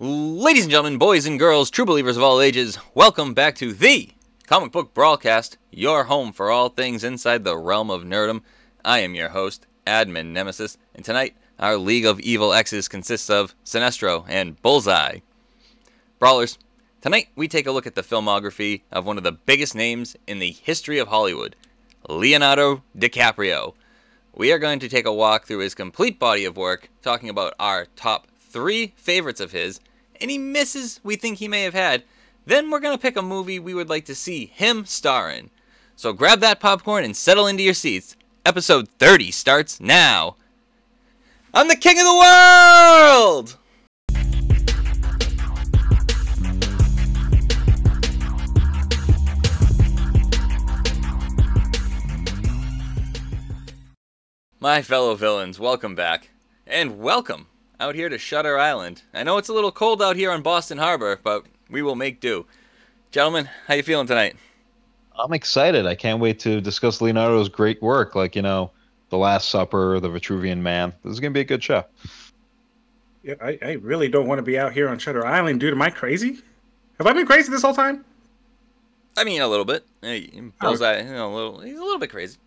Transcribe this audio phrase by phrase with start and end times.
[0.00, 4.10] Ladies and gentlemen, boys and girls, true believers of all ages, welcome back to the
[4.46, 8.42] Comic Book Brawlcast, your home for all things inside the realm of nerdom.
[8.84, 13.56] I am your host, Admin Nemesis, and tonight our League of Evil X's consists of
[13.64, 15.18] Sinestro and Bullseye.
[16.20, 16.60] Brawlers,
[17.00, 20.38] tonight we take a look at the filmography of one of the biggest names in
[20.38, 21.56] the history of Hollywood,
[22.08, 23.74] Leonardo DiCaprio.
[24.32, 27.54] We are going to take a walk through his complete body of work, talking about
[27.58, 29.80] our top three favorites of his,
[30.20, 32.02] any misses we think he may have had.
[32.46, 35.50] Then we're going to pick a movie we would like to see him star in.
[35.96, 38.16] So grab that popcorn and settle into your seats.
[38.46, 40.36] Episode 30 starts now.
[41.52, 43.56] I'm the king of the world!
[54.60, 56.30] My fellow villains, welcome back.
[56.66, 57.46] And welcome
[57.80, 59.02] out here to Shutter Island.
[59.14, 62.20] I know it's a little cold out here on Boston Harbor, but we will make
[62.20, 62.46] do.
[63.10, 64.36] Gentlemen, how you feeling tonight?
[65.16, 65.86] I'm excited.
[65.86, 68.70] I can't wait to discuss Leonardo's great work, like you know,
[69.10, 70.92] The Last Supper, The Vitruvian Man.
[71.04, 71.84] This is gonna be a good show.
[73.22, 75.72] Yeah, I, I really don't want to be out here on Shutter Island, dude.
[75.72, 76.38] Am I crazy?
[76.98, 78.04] Have I been crazy this whole time?
[79.16, 79.84] I mean, a little bit.
[80.00, 80.30] Hey,
[80.60, 81.04] Bullseye, oh.
[81.04, 82.38] you know, a little, he's a little bit crazy.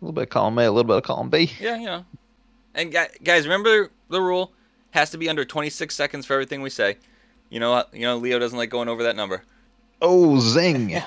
[0.00, 1.52] A little bit of column A, a little bit of column B.
[1.60, 2.04] Yeah, you know.
[2.76, 4.52] And guys, remember the rule
[4.90, 6.98] has to be under 26 seconds for everything we say.
[7.48, 9.42] You know, you know, Leo doesn't like going over that number.
[10.02, 10.94] Oh, zing!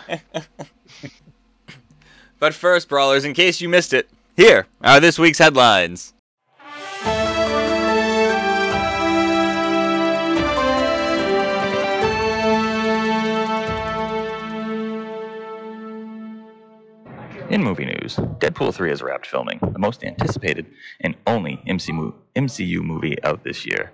[2.40, 6.14] but first, brawlers, in case you missed it, here are this week's headlines.
[17.50, 20.68] In movie news, Deadpool 3 has wrapped filming, the most anticipated
[21.02, 23.92] and only MCU movie out this year.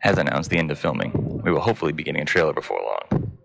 [0.00, 1.40] Has announced the end of filming.
[1.42, 3.38] We will hopefully be getting a trailer before long.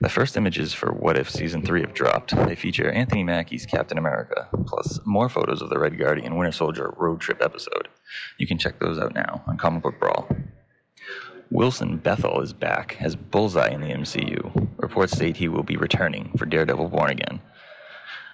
[0.00, 2.34] The first images for What If Season 3 have dropped.
[2.34, 6.92] They feature Anthony Mackie's Captain America, plus more photos of the Red Guardian Winter Soldier
[6.96, 7.86] road trip episode.
[8.36, 10.28] You can check those out now on Comic Book Brawl.
[11.50, 14.68] Wilson Bethel is back as Bullseye in the MCU.
[14.78, 17.40] Reports state he will be returning for Daredevil Born Again.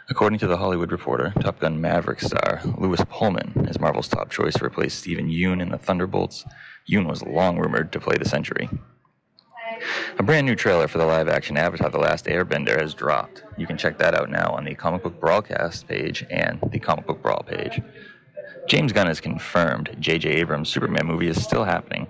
[0.08, 4.54] According to The Hollywood Reporter, Top Gun Maverick star Lewis Pullman is Marvel's top choice
[4.54, 6.44] to replace Steven Yeun in the Thunderbolts.
[6.90, 8.68] Yeun was long rumored to play the Sentry.
[10.18, 13.44] A brand new trailer for the live action Avatar The Last Airbender has dropped.
[13.56, 17.06] You can check that out now on the Comic Book Brawlcast page and the Comic
[17.06, 17.80] Book Brawl page.
[18.68, 20.28] James Gunn has confirmed J.J.
[20.30, 22.06] Abrams' Superman movie is still happening.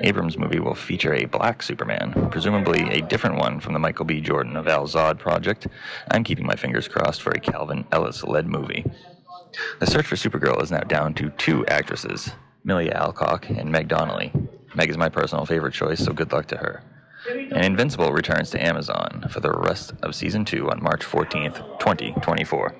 [0.00, 4.20] Abrams' movie will feature a black Superman, presumably a different one from the Michael B.
[4.20, 5.66] Jordan Val-Zod project.
[6.10, 8.84] I'm keeping my fingers crossed for a Calvin Ellis led movie.
[9.80, 12.30] The search for Supergirl is now down to two actresses,
[12.64, 14.32] Millie Alcock and Meg Donnelly.
[14.74, 16.82] Meg is my personal favorite choice, so good luck to her.
[17.30, 22.74] And Invincible returns to Amazon for the rest of season 2 on March 14th, 2024.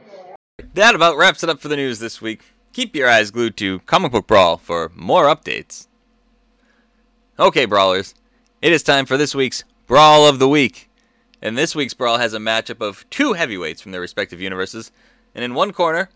[0.74, 2.42] That about wraps it up for the news this week.
[2.72, 5.86] Keep your eyes glued to Comic Book Brawl for more updates.
[7.36, 8.14] Okay, Brawlers,
[8.62, 10.88] it is time for this week's Brawl of the Week.
[11.42, 14.92] And this week's Brawl has a matchup of two heavyweights from their respective universes.
[15.34, 16.10] And in one corner,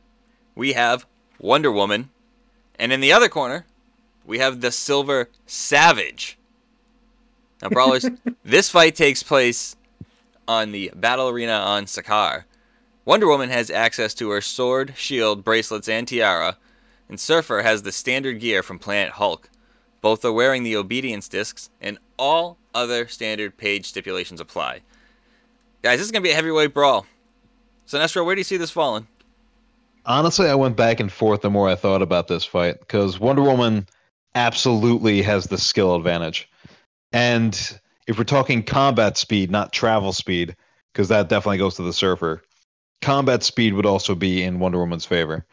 [0.55, 1.07] we have
[1.41, 2.11] Wonder Woman.
[2.79, 3.67] And in the other corner,
[4.25, 6.39] we have the Silver Savage.
[7.63, 8.07] Now, Brawlers,
[8.45, 9.75] this fight takes place
[10.47, 12.45] on the battle arena on Sakaar.
[13.05, 16.59] Wonder Woman has access to her sword, shield, bracelets, and tiara,
[17.09, 19.51] and Surfer has the standard gear from Planet Hulk.
[20.01, 24.81] Both are wearing the obedience discs, and all other standard page stipulations apply.
[25.83, 27.07] Guys, this is going to be a heavyweight brawl.
[27.87, 29.07] Sinestro, where do you see this falling?
[30.07, 33.43] Honestly, I went back and forth the more I thought about this fight because Wonder
[33.43, 33.87] Woman
[34.35, 36.49] absolutely has the skill advantage.
[37.13, 40.57] And if we're talking combat speed, not travel speed,
[40.93, 42.43] because that definitely goes to the surfer,
[43.03, 45.45] combat speed would also be in Wonder Woman's favor.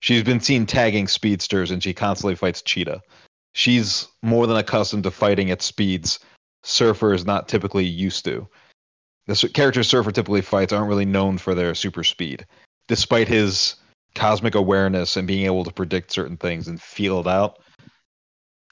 [0.00, 3.00] She's been seen tagging speedsters and she constantly fights Cheetah
[3.52, 6.18] she's more than accustomed to fighting at speeds
[6.64, 8.48] Surfer is not typically used to.
[9.26, 12.46] The characters Surfer typically fights aren't really known for their super speed,
[12.88, 13.76] despite his
[14.14, 17.58] cosmic awareness and being able to predict certain things and feel it out.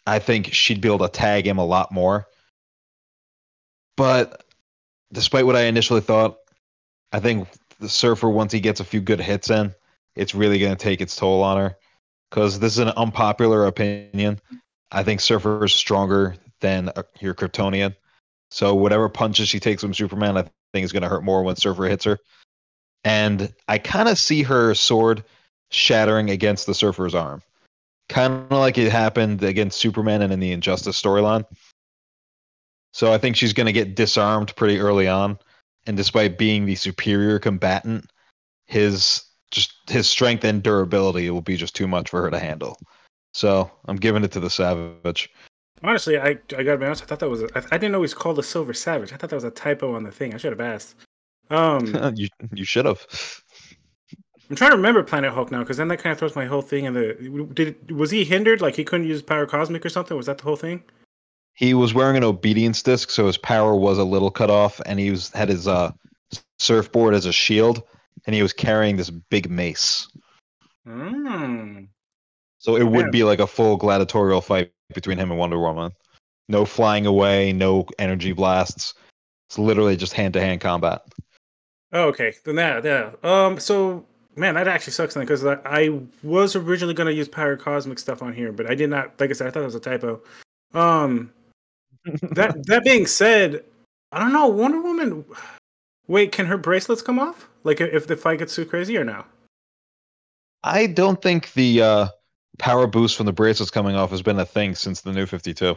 [0.06, 2.26] I think she'd be able to tag him a lot more.
[3.96, 4.44] But
[5.12, 6.36] despite what I initially thought,
[7.12, 7.48] I think
[7.80, 9.74] the Surfer, once he gets a few good hits in,
[10.16, 11.76] it's really going to take its toll on her.
[12.28, 14.40] Because this is an unpopular opinion,
[14.92, 17.94] I think Surfer is stronger than uh, your Kryptonian.
[18.50, 21.56] So whatever punches she takes from Superman, I think is going to hurt more when
[21.56, 22.18] Surfer hits her.
[23.04, 25.24] And I kind of see her sword
[25.70, 27.42] shattering against the Surfer's arm
[28.10, 31.44] kind of like it happened against Superman and in the Injustice storyline.
[32.92, 35.38] So I think she's going to get disarmed pretty early on,
[35.86, 38.10] and despite being the superior combatant,
[38.66, 42.78] his just his strength and durability will be just too much for her to handle.
[43.32, 45.30] So I'm giving it to the Savage.
[45.82, 47.02] Honestly, I I gotta be honest.
[47.02, 49.12] I thought that was a, I, I didn't know he was called the Silver Savage.
[49.12, 50.34] I thought that was a typo on the thing.
[50.34, 50.96] I should have asked.
[51.48, 53.04] Um, you you should have.
[54.48, 56.62] I'm trying to remember Planet Hulk now because then that kind of throws my whole
[56.62, 57.48] thing in the.
[57.54, 58.60] Did was he hindered?
[58.60, 60.16] Like he couldn't use power cosmic or something?
[60.16, 60.82] Was that the whole thing?
[61.54, 64.98] He was wearing an obedience disc, so his power was a little cut off, and
[64.98, 65.92] he was had his uh
[66.58, 67.82] surfboard as a shield,
[68.26, 70.08] and he was carrying this big mace.
[70.86, 71.88] Mm.
[72.60, 73.10] So it would Yeah.
[73.10, 75.92] be like a full gladiatorial fight between him and Wonder Woman.
[76.48, 78.94] No flying away, no energy blasts.
[79.48, 81.02] It's literally just hand to hand combat.
[81.92, 82.34] Oh, okay.
[82.44, 83.12] Then that, yeah.
[83.24, 83.58] Um.
[83.58, 84.04] So,
[84.36, 88.22] man, that actually sucks then because I, I was originally gonna use power cosmic stuff
[88.22, 89.18] on here, but I did not.
[89.18, 90.20] Like I said, I thought it was a typo.
[90.74, 91.32] Um.
[92.32, 93.64] that that being said,
[94.12, 94.46] I don't know.
[94.46, 95.24] Wonder Woman.
[96.08, 97.48] Wait, can her bracelets come off?
[97.64, 99.24] Like if the fight gets too crazy or no?
[100.62, 102.08] I don't think the uh,
[102.58, 105.76] power boost from the bracelets coming off has been a thing since the new 52.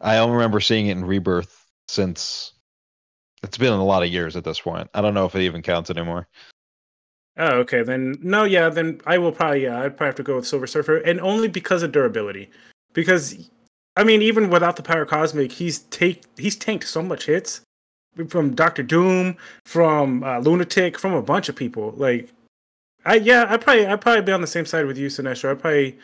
[0.00, 2.52] I don't remember seeing it in Rebirth since
[3.42, 4.88] it's been a lot of years at this point.
[4.94, 6.28] I don't know if it even counts anymore.
[7.36, 7.82] Oh, okay.
[7.82, 8.68] Then no, yeah.
[8.68, 9.80] Then I will probably yeah.
[9.80, 12.50] I'd probably have to go with Silver Surfer, and only because of durability.
[12.92, 13.50] Because,
[13.96, 17.60] I mean, even without the power cosmic, he's take he's tanked so much hits
[18.28, 21.92] from Doctor Doom, from uh, Lunatic, from a bunch of people.
[21.96, 22.30] Like,
[23.04, 25.52] I yeah, I probably I'd probably be on the same side with you, Sinestro.
[25.52, 25.98] I probably.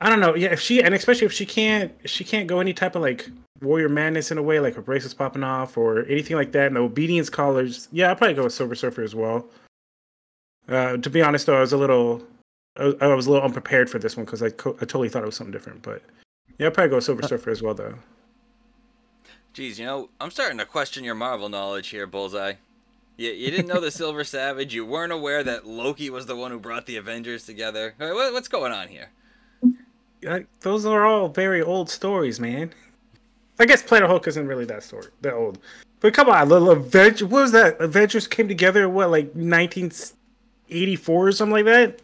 [0.00, 0.34] I don't know.
[0.34, 3.28] Yeah, if she and especially if she can't, she can't go any type of like
[3.62, 6.66] warrior madness in a way, like her bracelets popping off or anything like that.
[6.66, 7.88] And the obedience collars.
[7.92, 9.48] Yeah, I'd probably go with Silver Surfer as well.
[10.68, 12.22] Uh, to be honest, though, I was a little,
[12.76, 15.08] I was, I was a little unprepared for this one because I, co- I totally
[15.08, 15.82] thought it was something different.
[15.82, 16.02] But
[16.58, 17.94] yeah, I'd probably go with Silver Surfer as well, though.
[19.52, 22.54] Geez, you know, I'm starting to question your Marvel knowledge here, Bullseye.
[23.16, 24.74] You, you didn't know the Silver Savage.
[24.74, 27.94] You weren't aware that Loki was the one who brought the Avengers together.
[27.98, 29.10] What, what's going on here?
[30.26, 32.72] Uh, those are all very old stories, man.
[33.58, 35.58] I guess Planet Hulk isn't really that story, that old.
[36.00, 37.24] But come on, little Avengers.
[37.24, 37.80] What was that?
[37.80, 38.88] Avengers came together.
[38.88, 42.00] What, like 1984 or something like that?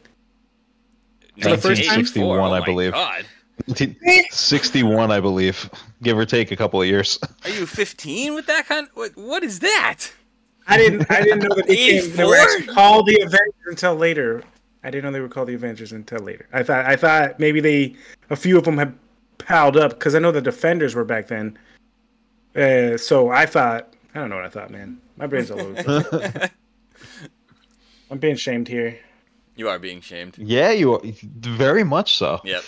[1.41, 1.99] For the first time?
[1.99, 2.93] 1961, Oh I believe.
[2.93, 3.27] God.
[4.31, 5.71] 61, I believe,
[6.03, 7.19] give or take a couple of years.
[7.45, 8.89] Are you 15 with that kind?
[8.95, 10.09] What What is that?
[10.67, 11.11] I didn't.
[11.11, 14.43] I didn't know that they, came, they were actually called the Avengers until later.
[14.85, 16.47] I didn't know they were called the Avengers until later.
[16.53, 16.87] I thought.
[16.87, 17.95] I thought maybe they
[18.31, 18.97] a few of them had
[19.39, 21.59] piled up because I know the Defenders were back then.
[22.55, 23.95] Uh, so I thought.
[24.15, 25.01] I don't know what I thought, man.
[25.17, 26.51] My brain's all over.
[28.11, 28.99] I'm being shamed here.
[29.57, 30.37] You are being shamed.
[30.39, 32.41] yeah, you are, very much so.
[32.45, 32.63] Yep.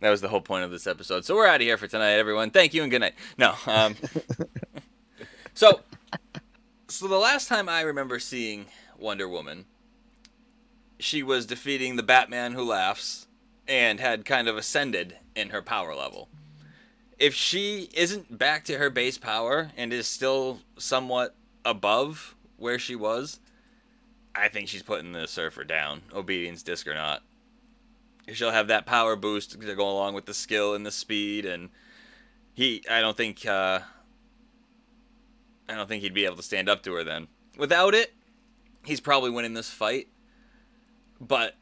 [0.00, 1.24] That was the whole point of this episode.
[1.24, 2.50] So we're out of here for tonight, everyone.
[2.50, 3.14] Thank you and good night.
[3.38, 3.54] No.
[3.66, 3.96] Um,
[5.54, 5.80] so,
[6.94, 8.66] so the last time I remember seeing
[8.98, 9.64] Wonder Woman,
[10.98, 13.26] she was defeating the Batman who laughs
[13.66, 16.28] and had kind of ascended in her power level.
[17.18, 22.94] If she isn't back to her base power and is still somewhat above where she
[22.94, 23.40] was,
[24.34, 27.22] I think she's putting the surfer down, obedience disc or not
[28.32, 31.68] she'll have that power boost to go along with the skill and the speed and
[32.54, 33.80] he I don't think uh
[35.68, 37.28] I don't think he'd be able to stand up to her then.
[37.56, 38.14] Without it,
[38.84, 40.08] he's probably winning this fight.
[41.20, 41.56] But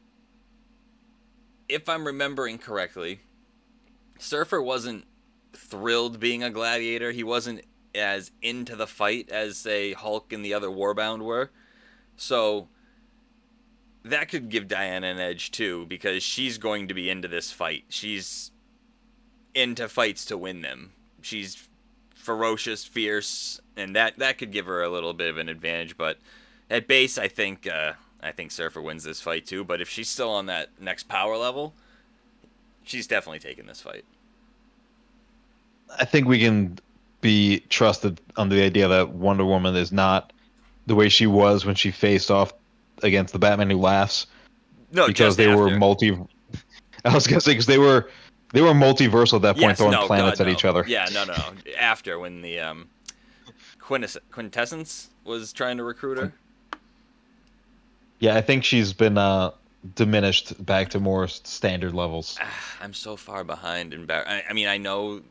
[1.69, 3.21] if I'm remembering correctly,
[4.19, 5.05] Surfer wasn't
[5.53, 7.11] thrilled being a gladiator.
[7.11, 7.61] He wasn't
[7.95, 11.51] as into the fight as say Hulk and the other Warbound were.
[12.15, 12.67] So
[14.03, 17.85] that could give Diana an edge too because she's going to be into this fight.
[17.89, 18.51] She's
[19.53, 20.93] into fights to win them.
[21.21, 21.69] She's
[22.23, 25.97] ferocious, fierce, and that that could give her a little bit of an advantage.
[25.97, 26.17] But
[26.69, 29.63] at base, I think uh, I think Surfer wins this fight too.
[29.63, 31.73] But if she's still on that next power level,
[32.83, 34.05] she's definitely taking this fight.
[35.99, 36.79] I think we can
[37.21, 40.33] be trusted on the idea that Wonder Woman is not
[40.87, 42.53] the way she was when she faced off
[43.03, 44.27] against the Batman Who Laughs
[44.91, 46.17] No, because they were multi.
[47.05, 48.09] I was gonna because they were
[48.53, 50.53] they were multiversal at that point, Yes, throwing no, planets God, at no.
[50.53, 50.85] each other.
[50.87, 51.53] Yeah, no, no, no.
[51.77, 52.87] After when the um,
[53.79, 56.33] Quintess- Quintessence was trying to recruit her.
[58.19, 59.51] Yeah, I think she's been uh,
[59.95, 62.37] diminished back to more standard levels.
[62.81, 65.21] I'm so far behind in Bar- I, I mean, I know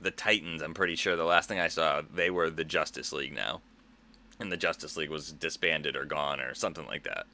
[0.00, 0.62] the Titans.
[0.62, 3.60] I'm pretty sure the last thing I saw, they were the Justice League now,
[4.40, 7.26] and the Justice League was disbanded or gone or something like that.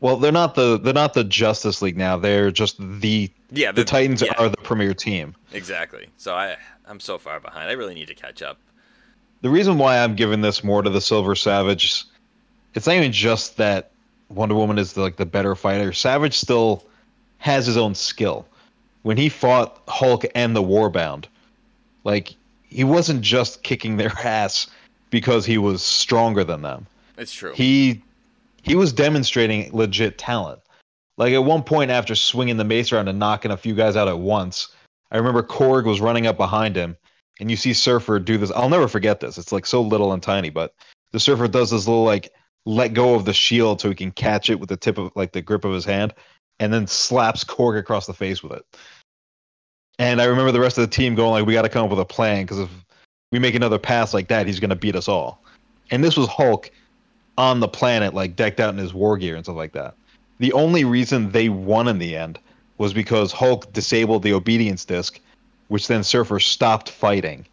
[0.00, 2.16] Well, they're not the they're not the Justice League now.
[2.16, 5.34] They're just the Yeah, the Titans yeah, are the premier team.
[5.52, 6.08] exactly.
[6.16, 7.68] So I I'm so far behind.
[7.68, 8.58] I really need to catch up.
[9.42, 12.04] The reason why I'm giving this more to the Silver Savage,
[12.74, 13.90] it's not even just that
[14.28, 15.92] Wonder Woman is like the better fighter.
[15.92, 16.84] Savage still
[17.38, 18.46] has his own skill.
[19.02, 21.24] When he fought Hulk and the Warbound,
[22.04, 22.34] like
[22.68, 24.66] he wasn't just kicking their ass
[25.10, 26.86] because he was stronger than them.
[27.18, 27.52] It's true.
[27.54, 28.02] He
[28.62, 30.60] he was demonstrating legit talent.
[31.16, 34.08] Like at one point after swinging the mace around and knocking a few guys out
[34.08, 34.68] at once,
[35.10, 36.96] I remember Korg was running up behind him,
[37.40, 38.50] and you see Surfer do this.
[38.52, 39.36] I'll never forget this.
[39.36, 40.74] It's like so little and tiny, but
[41.12, 42.32] the Surfer does this little like
[42.66, 45.32] let go of the shield so he can catch it with the tip of like
[45.32, 46.14] the grip of his hand,
[46.58, 48.64] and then slaps Korg across the face with it.
[49.98, 51.90] And I remember the rest of the team going like, "We got to come up
[51.90, 52.70] with a plan because if
[53.32, 55.42] we make another pass like that, he's gonna beat us all."
[55.90, 56.70] And this was Hulk
[57.40, 59.94] on the planet, like decked out in his war gear and stuff like that.
[60.40, 62.38] The only reason they won in the end
[62.76, 65.18] was because Hulk disabled the obedience disc,
[65.68, 67.46] which then Surfer stopped fighting,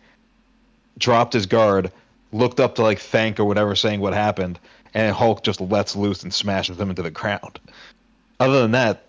[0.98, 1.89] dropped his guard,
[2.34, 4.60] looked up to like thank or whatever, saying what happened,
[4.94, 7.58] and Hulk just lets loose and smashes him into the ground.
[8.41, 9.03] Other than that,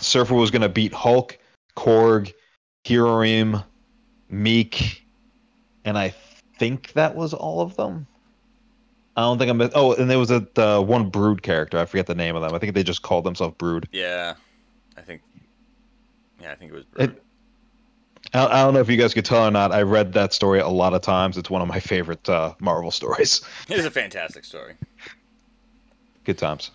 [0.00, 1.38] Surfer was to beat Hulk,
[1.76, 2.32] Korg,
[2.84, 3.62] Hiroim,
[4.32, 4.98] Miek,
[5.84, 6.12] and I
[6.58, 8.06] think that was all of them.
[9.16, 9.70] I don't think I'm.
[9.74, 11.78] Oh, and there was a uh, one Brood character.
[11.78, 12.54] I forget the name of them.
[12.54, 13.88] I think they just called themselves Brood.
[13.92, 14.34] yeah,
[14.96, 15.22] I think.
[16.40, 16.84] Yeah, I think it was.
[16.98, 17.22] It-
[18.34, 19.72] I, I don't know if you guys could tell or not.
[19.72, 21.36] I read that story a lot of times.
[21.36, 23.42] It's one of my favorite uh, Marvel stories.
[23.68, 24.74] it is a fantastic story.
[26.24, 26.70] Good times.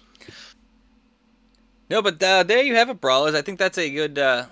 [1.89, 3.33] No, but uh, there you have it, brawlers.
[3.33, 4.19] I think that's a good.
[4.19, 4.45] Uh,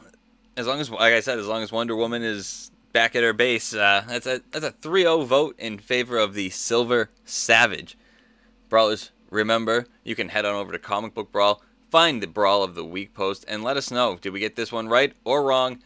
[0.56, 3.34] as long as, like I said, as long as Wonder Woman is back at her
[3.34, 7.98] base, uh, that's a that's a 3-0 vote in favor of the Silver Savage.
[8.70, 11.62] Brawlers, remember you can head on over to Comic Book Brawl,
[11.92, 14.72] find the Brawl of the Week post, and let us know did we get this
[14.72, 15.82] one right or wrong.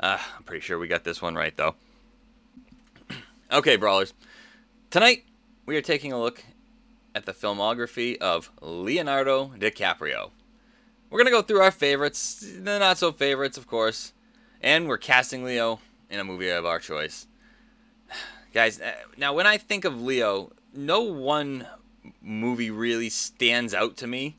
[0.00, 1.76] Uh, I'm pretty sure we got this one right though.
[3.52, 4.12] okay, brawlers.
[4.90, 5.26] Tonight
[5.64, 6.42] we are taking a look
[7.14, 10.32] at the filmography of Leonardo DiCaprio.
[11.08, 14.12] We're gonna go through our favorites, the not so favorites, of course,
[14.60, 15.78] and we're casting Leo
[16.10, 17.26] in a movie of our choice.
[18.54, 21.66] Guys, uh, now when I think of Leo, no one
[22.22, 24.36] movie really stands out to me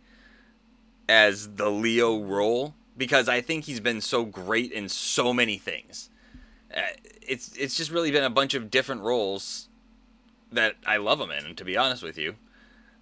[1.07, 6.09] as the Leo role because I think he's been so great in so many things.
[6.75, 6.81] Uh,
[7.21, 9.69] it's it's just really been a bunch of different roles
[10.51, 12.35] that I love him in, to be honest with you.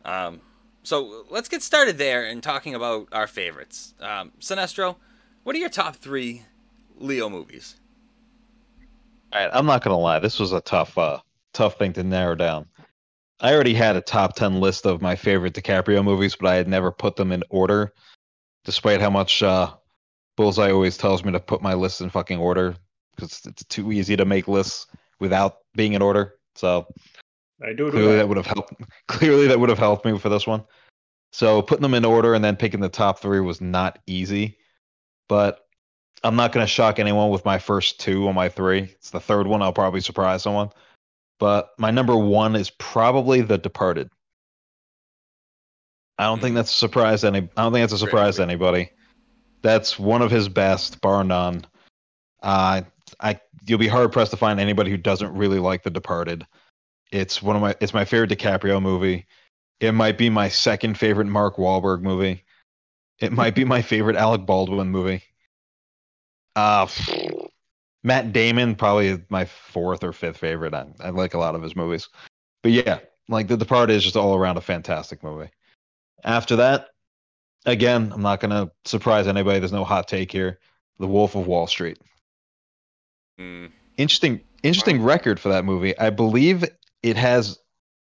[0.06, 0.42] Um,
[0.84, 3.94] so let's get started there and talking about our favorites.
[4.00, 4.96] Um, Sinestro,
[5.44, 6.44] what are your top three
[6.98, 7.76] Leo movies?
[9.34, 10.20] All right, I'm not gonna lie.
[10.20, 11.20] This was a tough, uh,
[11.54, 12.68] tough thing to narrow down.
[13.40, 16.68] I already had a top ten list of my favorite DiCaprio movies, but I had
[16.68, 17.94] never put them in order,
[18.66, 19.74] despite how much uh,
[20.38, 22.76] Bullseye always tells me to put my list in fucking order
[23.16, 24.88] because it's too easy to make lists
[25.20, 26.36] without being in order.
[26.56, 26.88] So
[27.62, 28.18] I do clearly that.
[28.18, 28.74] that would have helped.
[29.08, 30.64] Clearly that would have helped me for this one.
[31.32, 34.58] So putting them in order and then picking the top three was not easy,
[35.28, 35.67] but
[36.24, 38.80] I'm not going to shock anyone with my first two on my three.
[38.80, 39.62] It's the third one.
[39.62, 40.70] I'll probably surprise someone.
[41.40, 44.10] But my number one is probably The Departed.
[46.18, 47.24] I don't think that's a surprise.
[47.24, 48.90] Any, I don't think that's a surprise to anybody.
[49.62, 51.66] That's one of his best, bar none.
[52.42, 52.82] Uh,
[53.20, 56.46] I you'll be hard pressed to find anybody who doesn't really like The Departed.
[57.12, 59.28] It's one of my it's my favorite DiCaprio movie.
[59.80, 62.44] It might be my second favorite Mark Wahlberg movie.
[63.20, 65.24] It might be my favorite Alec Baldwin movie.
[66.58, 66.88] Uh
[68.04, 70.74] Matt Damon probably my fourth or fifth favorite.
[70.74, 72.10] I, I like a lot of his movies.
[72.64, 73.00] But yeah,
[73.30, 75.50] like The Departed is just all around a fantastic movie.
[76.24, 76.88] After that,
[77.66, 79.60] again, I'm not gonna surprise anybody.
[79.60, 80.60] There's no hot take here.
[81.00, 82.00] The Wolf of Wall Street.
[83.40, 85.98] Mm, Interesting interesting record for that movie.
[86.00, 86.66] I believe
[87.04, 87.60] it has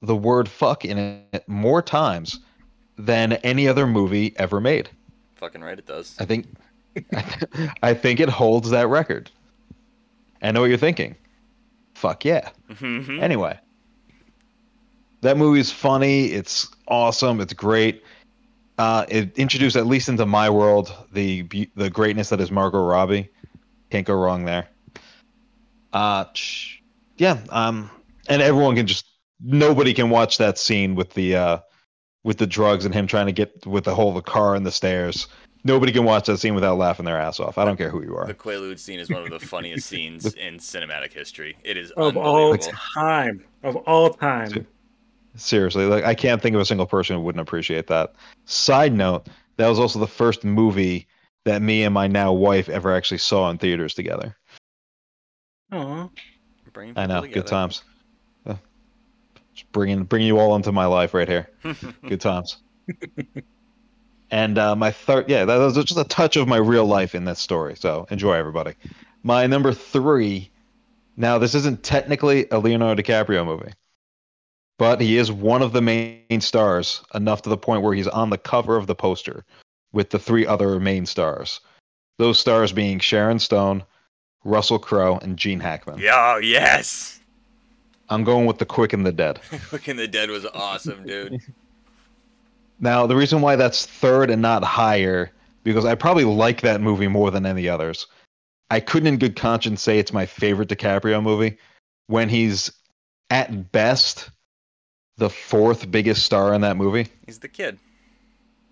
[0.02, 2.40] the word fuck in it more times
[2.98, 4.88] than any other movie ever made.
[5.36, 6.16] fucking right, it does.
[6.18, 6.46] I think
[7.82, 9.30] I think it holds that record.
[10.42, 11.16] I know what you're thinking.
[11.94, 12.50] Fuck yeah.
[12.70, 13.20] Mhm.
[13.20, 13.58] Anyway,
[15.20, 16.26] that movie's funny.
[16.26, 17.40] It's awesome.
[17.40, 18.02] It's great.
[18.78, 21.42] Uh, it introduced, at least into my world, the
[21.76, 23.28] the greatness that is Margot Robbie.
[23.90, 24.68] Can't go wrong there.
[25.92, 26.24] Uh,
[27.18, 27.38] yeah.
[27.50, 27.90] Um,
[28.28, 29.04] and everyone can just
[29.40, 31.58] nobody can watch that scene with the uh,
[32.24, 34.64] with the drugs and him trying to get with the whole of the car and
[34.64, 35.28] the stairs.
[35.62, 37.58] Nobody can watch that scene without laughing their ass off.
[37.58, 38.26] I don't care who you are.
[38.26, 41.56] The Quaalude scene is one of the funniest scenes in cinematic history.
[41.64, 43.44] It is Of all time.
[43.62, 44.66] Of all time.
[45.36, 48.14] Seriously, like I can't think of a single person who wouldn't appreciate that.
[48.46, 51.06] Side note, that was also the first movie
[51.44, 54.36] that me and my now wife ever actually saw in theaters together.
[55.72, 56.08] Aw.
[56.72, 57.84] Bringing I know, people good times.
[59.60, 61.50] Just bringing bringing you all into my life right here.
[62.08, 62.58] Good times.
[64.30, 67.24] and uh, my third, yeah, that was just a touch of my real life in
[67.24, 67.74] this story.
[67.76, 68.74] So enjoy, everybody.
[69.22, 70.50] My number three.
[71.16, 73.72] Now, this isn't technically a Leonardo DiCaprio movie,
[74.78, 78.30] but he is one of the main stars enough to the point where he's on
[78.30, 79.44] the cover of the poster
[79.92, 81.60] with the three other main stars.
[82.18, 83.84] Those stars being Sharon Stone,
[84.44, 85.98] Russell Crowe, and Gene Hackman.
[85.98, 87.20] Yo, yes.
[88.08, 89.40] I'm going with The Quick and the Dead.
[89.68, 91.40] Quick and the Dead was awesome, dude.
[92.80, 95.30] Now, the reason why that's third and not higher,
[95.64, 98.06] because I probably like that movie more than any others.
[98.70, 101.58] I couldn't in good conscience say it's my favorite DiCaprio movie
[102.06, 102.70] when he's
[103.28, 104.30] at best
[105.16, 107.08] the fourth biggest star in that movie.
[107.26, 107.78] He's the kid.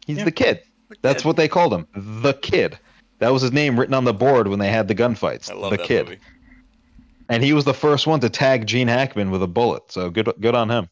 [0.07, 0.25] He's Yeah.
[0.25, 0.63] the kid.
[0.89, 1.27] The That's kid.
[1.27, 1.87] what they called him.
[1.95, 2.79] The kid.
[3.19, 5.51] That was his name written on the board when they had the gunfights.
[5.51, 6.07] I love the that kid.
[6.07, 6.21] movie.
[7.29, 9.93] And he was the first one to tag Gene Hackman with a bullet.
[9.93, 10.89] So good good on him.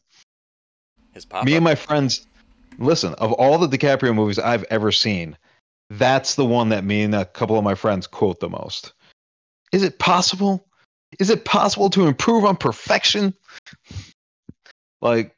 [1.13, 1.45] His pop.
[1.45, 2.26] Me and my friends,
[2.77, 5.37] listen, of all the DiCaprio movies I've ever seen,
[5.89, 8.93] that's the one that me and a couple of my friends quote the most.
[9.71, 10.65] Is it possible?
[11.19, 13.33] Is it possible to improve on perfection?
[15.01, 15.35] Like,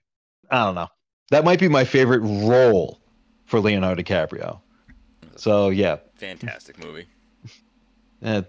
[0.50, 0.88] I don't know.
[1.32, 3.00] That might be my favorite role
[3.46, 4.60] for Leonardo DiCaprio.
[5.36, 5.98] So, yeah.
[6.16, 7.08] fantastic movie.
[8.24, 8.42] eh,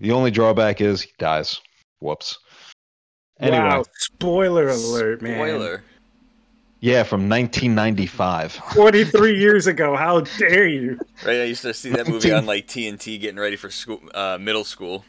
[0.00, 1.60] the only drawback is he dies.
[2.00, 2.38] Whoops.
[3.40, 3.84] Anyway, Wow.
[3.94, 5.36] Spoiler alert, man.
[5.36, 5.82] Spoiler.
[6.84, 8.60] Yeah, from 1995.
[8.74, 9.96] 43 years ago.
[9.96, 10.98] How dare you?
[11.24, 14.36] Right, I used to see that movie on like TNT, getting ready for school, uh,
[14.38, 15.02] middle school.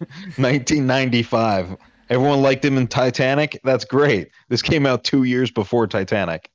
[0.00, 1.76] 1995.
[2.10, 3.60] Everyone liked him in Titanic.
[3.62, 4.30] That's great.
[4.48, 6.50] This came out two years before Titanic.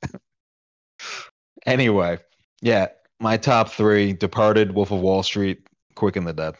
[1.66, 2.18] anyway,
[2.60, 2.88] yeah,
[3.20, 6.54] my top three: Departed, Wolf of Wall Street, Quick and the Dead.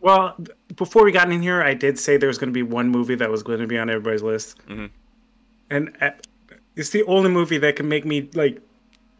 [0.00, 0.34] Well,
[0.76, 3.16] before we got in here, I did say there was going to be one movie
[3.16, 4.88] that was going to be on everybody's list, Mhm.
[5.68, 6.10] and uh,
[6.78, 8.60] it's the only movie that can make me like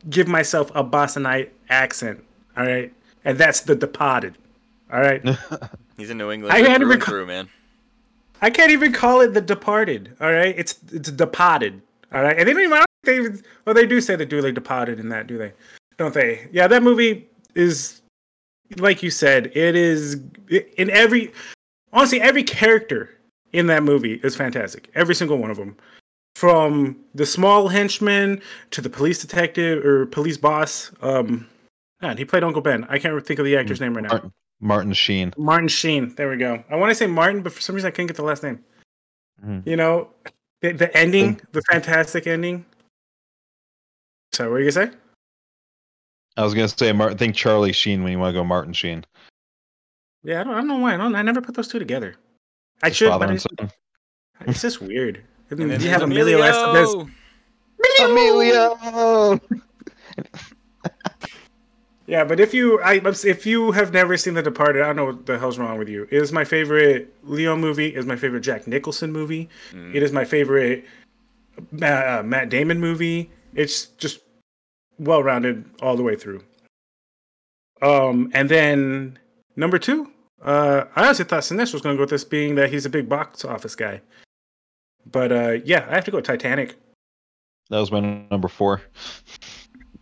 [0.09, 2.25] give myself a Bostonite accent.
[2.57, 2.93] All right,
[3.25, 4.39] and that's The Departed.
[4.93, 5.23] All right,
[5.97, 7.49] He's a New England I had to through and through, man.
[8.41, 10.17] I can't even call it The Departed.
[10.21, 11.83] All right, it's it's Departed.
[12.13, 12.73] All right, and they don't even.
[12.75, 13.49] I don't think they.
[13.65, 15.53] Well, they do say they do like Departed in that, do they?
[15.97, 16.49] Don't they?
[16.53, 18.01] Yeah, that movie is
[18.77, 19.47] like you said.
[19.55, 20.21] It is
[20.77, 21.33] in every.
[21.93, 23.11] Honestly, every character
[23.53, 24.91] in that movie is fantastic.
[24.95, 25.77] Every single one of them,
[26.39, 30.93] from the small henchman to the police detective or police boss.
[31.03, 31.49] Um,
[32.01, 32.87] man, he played Uncle Ben.
[32.89, 34.11] I can't think of the actor's name right now.
[34.11, 35.35] Martin, Martin Sheen.
[35.37, 36.15] Martin Sheen.
[36.15, 36.63] There we go.
[36.71, 38.61] I want to say Martin, but for some reason I couldn't get the last name.
[39.45, 39.67] Mhm.
[39.67, 40.11] You know,
[40.63, 42.65] the, the ending, the fantastic ending.
[44.33, 44.97] So, what are you gonna say?
[46.37, 47.19] I was gonna say Martin.
[47.19, 49.05] Think Charlie Sheen when you want to go Martin Sheen.
[50.23, 50.95] Yeah, I don't, I don't know why.
[50.95, 52.15] I, don't, I never put those two together.
[52.81, 53.73] I His should, but son.
[54.47, 55.25] it's just weird.
[55.51, 57.11] And And then then you have there's Emilio Estevez.
[58.01, 59.41] Emilio.
[62.09, 65.05] Yeah, but if you, I, if you have never seen The Departed, I don't know
[65.05, 66.05] what the hell's wrong with you.
[66.05, 67.89] It is my favorite Leo movie.
[67.89, 69.51] It is my favorite Jack Nicholson movie.
[69.73, 69.95] Mm.
[69.95, 70.87] It is my favorite
[71.83, 73.31] uh, Matt Damon movie.
[73.55, 74.21] It's just
[74.99, 76.43] well rounded all the way through.
[77.83, 79.19] Um, and then
[79.55, 80.11] number two,
[80.43, 82.91] uh, I honestly thought Sinesh was going to go with this, being that he's a
[82.91, 84.01] big box office guy.
[85.11, 86.77] But uh, yeah, I have to go Titanic.
[87.71, 88.83] That was my number four.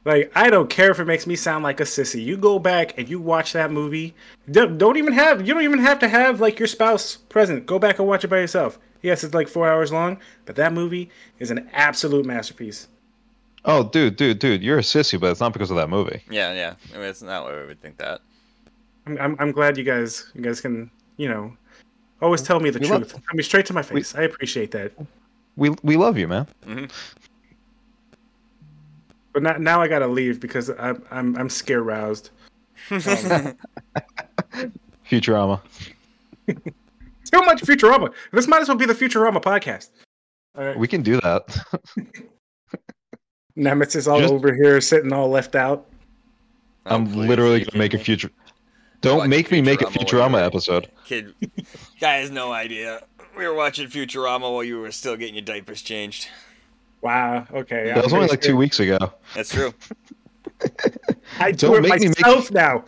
[0.04, 2.24] Like, I don't care if it makes me sound like a sissy.
[2.24, 4.14] You go back and you watch that movie.
[4.48, 7.66] Don't, don't even have you don't even have to have like your spouse present.
[7.66, 8.78] Go back and watch it by yourself.
[9.02, 12.86] Yes, it's like four hours long, but that movie is an absolute masterpiece.
[13.64, 16.22] Oh, dude, dude, dude, you're a sissy, but it's not because of that movie.
[16.30, 16.74] Yeah, yeah.
[16.94, 18.20] I mean, it's not why we would think that.
[19.06, 21.56] I'm, I'm, I'm glad you guys you guys can you know
[22.22, 23.12] always tell me the We love- truth.
[23.12, 24.14] Tell me straight to my face.
[24.14, 24.92] I appreciate that.
[25.56, 26.46] We we love you, man.
[29.32, 32.30] But now, now I gotta leave because I'm I'm, I'm scare roused.
[32.90, 32.98] Um,
[35.10, 35.60] Futurama.
[36.46, 38.12] too much Futurama.
[38.32, 39.90] This might as well be the Futurama podcast.
[40.56, 40.78] All right.
[40.78, 41.56] We can do that.
[43.56, 45.86] Nemesis all Just- over here sitting all left out.
[46.86, 48.30] I'm literally gonna make a future.
[49.00, 50.90] Don't Watching make me make a Futurama while Futurama you're- episode.
[51.04, 51.34] Kid,
[52.00, 53.02] guy has no idea.
[53.36, 56.28] We were watching Futurama while you were still getting your diapers changed.
[57.02, 57.46] Wow.
[57.52, 57.92] Okay.
[57.94, 58.98] That was only like two weeks ago.
[59.34, 59.72] That's true.
[61.38, 62.84] I do Don't it make me make- myself now.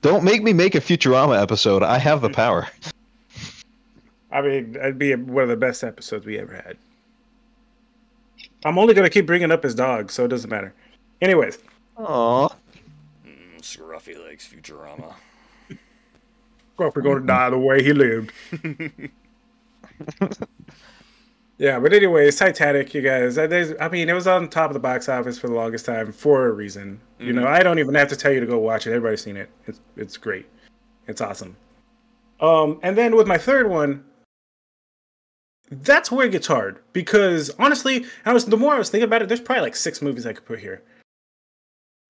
[0.00, 1.82] Don't make me make a Futurama episode.
[1.82, 2.66] I have the power.
[4.32, 6.76] I mean, it'd be one of the best episodes we ever had.
[8.64, 10.72] I'm only gonna keep bringing up his dog, so it doesn't matter.
[11.20, 11.58] Anyways,
[11.98, 12.48] Aw.
[13.76, 15.14] Scruffy legs, Futurama.
[16.76, 18.32] Crawford gonna die the way he lived.
[21.58, 23.34] yeah, but anyways, Titanic, you guys.
[23.36, 26.12] there's- I mean, it was on top of the box office for the longest time
[26.12, 27.00] for a reason.
[27.18, 28.90] You know, I don't even have to tell you to go watch it.
[28.90, 29.48] Everybody's seen it.
[29.66, 30.46] It's it's great.
[31.06, 31.56] It's awesome.
[32.40, 34.04] Um, and then with my third one,
[35.70, 39.22] that's where it gets hard because honestly, I was the more I was thinking about
[39.22, 40.82] it, there's probably like six movies I could put here.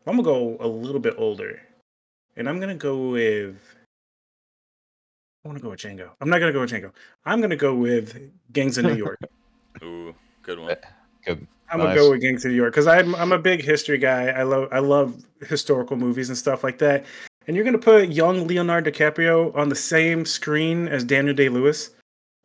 [0.06, 1.60] I'm gonna go a little bit older,
[2.36, 3.56] and I'm gonna go with.
[5.44, 6.10] I want to go with Django.
[6.20, 6.92] I'm not gonna go with Django.
[7.24, 9.18] I'm gonna go with Gangs of New York.
[9.82, 10.70] Ooh, good one.
[10.70, 10.74] Eh,
[11.26, 11.46] good.
[11.70, 11.98] I'm gonna Nice.
[11.98, 14.26] go with Gangs of New York because I'm I'm a big history guy.
[14.28, 17.04] I love I love historical movies and stuff like that.
[17.46, 21.90] And you're gonna put young Leonardo DiCaprio on the same screen as Daniel Day Lewis,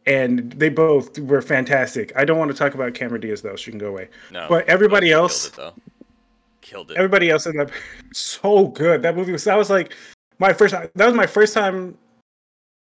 [0.08, 2.12] and they both were fantastic.
[2.16, 4.10] I don't want to talk about Cameron Diaz though; she can go away.
[4.32, 5.74] No, But everybody else- it, though.
[6.68, 6.98] Killed it.
[6.98, 7.72] Everybody else in that
[8.14, 9.02] so good.
[9.02, 9.94] That movie was that was like
[10.38, 10.74] my first.
[10.74, 11.98] That was my first time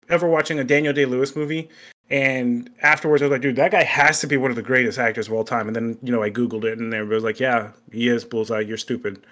[0.08, 1.68] ever watching a Daniel Day Lewis movie.
[2.10, 5.00] And afterwards, I was like, dude, that guy has to be one of the greatest
[5.00, 5.68] actors of all time.
[5.68, 8.60] And then, you know, I Googled it and everybody was like, yeah, he is Bullseye.
[8.62, 9.26] You're stupid.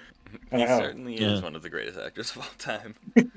[0.52, 1.34] he Uh, certainly Yeah.
[1.34, 2.96] is one of the greatest actors of all time.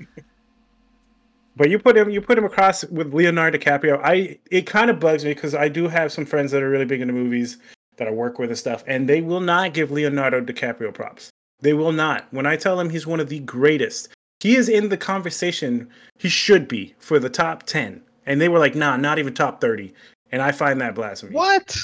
[1.57, 4.01] But you put him, you put him across with Leonardo DiCaprio.
[4.03, 6.83] I it kind of bugs me because I do have some friends that are really
[6.83, 7.57] big into movies
[7.97, 11.29] that I work with and stuff, and they will not give Leonardo DiCaprio props.
[11.61, 12.27] They will not.
[12.31, 14.09] When I tell them he's one of the greatest,
[14.41, 15.89] he is in the conversation.
[16.19, 19.61] He should be for the top ten, and they were like, nah, not even top
[19.61, 19.93] thirty.
[20.31, 21.33] And I find that blasphemy.
[21.33, 21.77] What?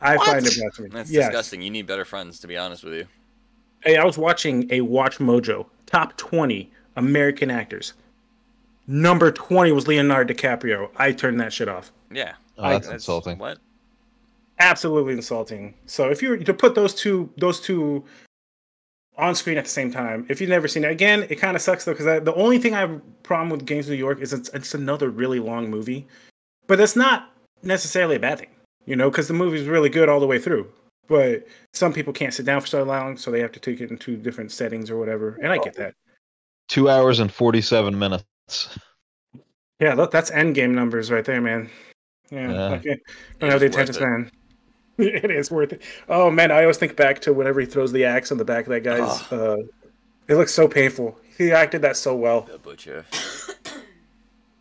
[0.00, 0.26] I What?
[0.26, 0.88] find it blasphemy.
[0.90, 1.26] That's Yes.
[1.28, 1.62] disgusting.
[1.62, 3.06] You need better friends, to be honest with you.
[3.82, 7.94] Hey, I was watching a WatchMojo top 20 American actors.
[8.86, 10.90] Number 20 was Leonardo DiCaprio.
[10.96, 11.92] I turned that shit off.
[12.10, 12.34] Yeah.
[12.58, 13.38] Oh, that's insulting.
[13.38, 13.58] What?
[14.58, 15.74] Absolutely insulting.
[15.86, 18.04] So if you were to put those two those two
[19.18, 21.62] on screen at the same time, if you've never seen it, again, it kind of
[21.62, 24.20] sucks though because the only thing I have a problem with Gangs of New York
[24.20, 26.06] is it's, it's another really long movie,
[26.66, 27.30] but that's not
[27.62, 28.50] necessarily a bad thing,
[28.86, 30.70] you know, because the movie's really good all the way through.
[31.08, 33.90] But some people can't sit down for so long, so they have to take it
[33.90, 35.94] into different settings or whatever, and I get that.
[36.68, 38.24] Two hours and forty-seven minutes.
[39.80, 41.70] Yeah, look, that's end game numbers right there, man.
[42.30, 42.66] Yeah, Yeah.
[42.72, 44.30] I can't- I don't have the attention span.
[45.24, 45.82] it is worth it.
[46.08, 48.66] Oh man, I always think back to whenever he throws the axe on the back
[48.66, 49.32] of that guy's.
[49.32, 49.58] Uh,
[50.28, 51.18] it looks so painful.
[51.36, 52.42] He acted that so well.
[52.42, 53.04] The butcher.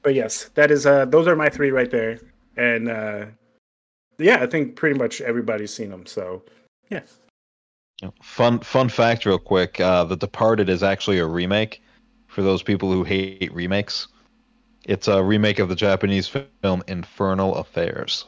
[0.04, 0.86] But yes, that is.
[0.86, 2.20] Uh, those are my three right there,
[2.58, 3.26] and uh,
[4.20, 6.06] yeah, I think pretty much everybody's seen them.
[6.06, 6.44] So
[6.92, 7.02] yeah,
[8.22, 9.80] Fun fun fact, real quick.
[9.80, 11.82] Uh, the Departed is actually a remake.
[12.28, 14.08] For those people who hate remakes,
[14.84, 18.26] it's a remake of the Japanese film Infernal Affairs.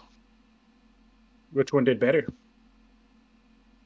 [1.51, 2.27] Which one did better?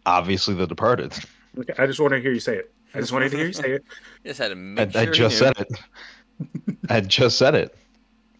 [0.05, 1.13] Obviously, The Departed.
[1.57, 2.71] Okay, I just want to hear you say it.
[2.93, 3.85] I just wanted to hear you say it.
[4.25, 5.53] Just had to I, make I sure just he knew.
[5.53, 5.79] said it.
[6.89, 7.75] I just said it.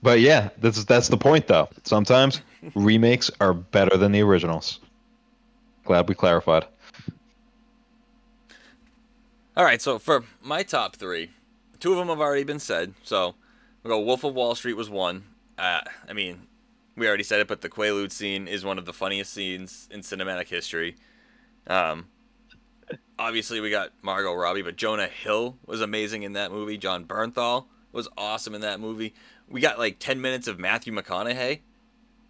[0.04, 1.70] But yeah, that's that's the point, though.
[1.84, 2.42] Sometimes
[2.76, 4.80] remakes are better than the originals.
[5.86, 6.66] Glad we clarified.
[9.58, 11.32] All right, so for my top three,
[11.80, 12.94] two of them have already been said.
[13.04, 13.36] So
[13.84, 14.00] we go.
[14.00, 15.24] Wolf of Wall Street was one.
[15.58, 16.42] Uh, I mean,
[16.96, 20.02] we already said it, but the Quaalude scene is one of the funniest scenes in
[20.02, 20.96] cinematic history.
[21.68, 22.08] Um,
[23.20, 26.78] obviously we got Margot Robbie, but Jonah Hill was amazing in that movie.
[26.78, 29.14] Jon Bernthal was awesome in that movie.
[29.50, 31.60] We got like ten minutes of Matthew McConaughey,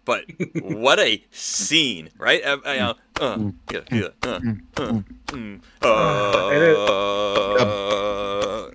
[0.04, 0.24] but
[0.60, 2.44] what a scene, right?
[2.44, 4.40] Uh, you know, uh, yeah, yeah, uh,
[4.76, 5.02] uh,
[5.82, 6.76] uh, it is-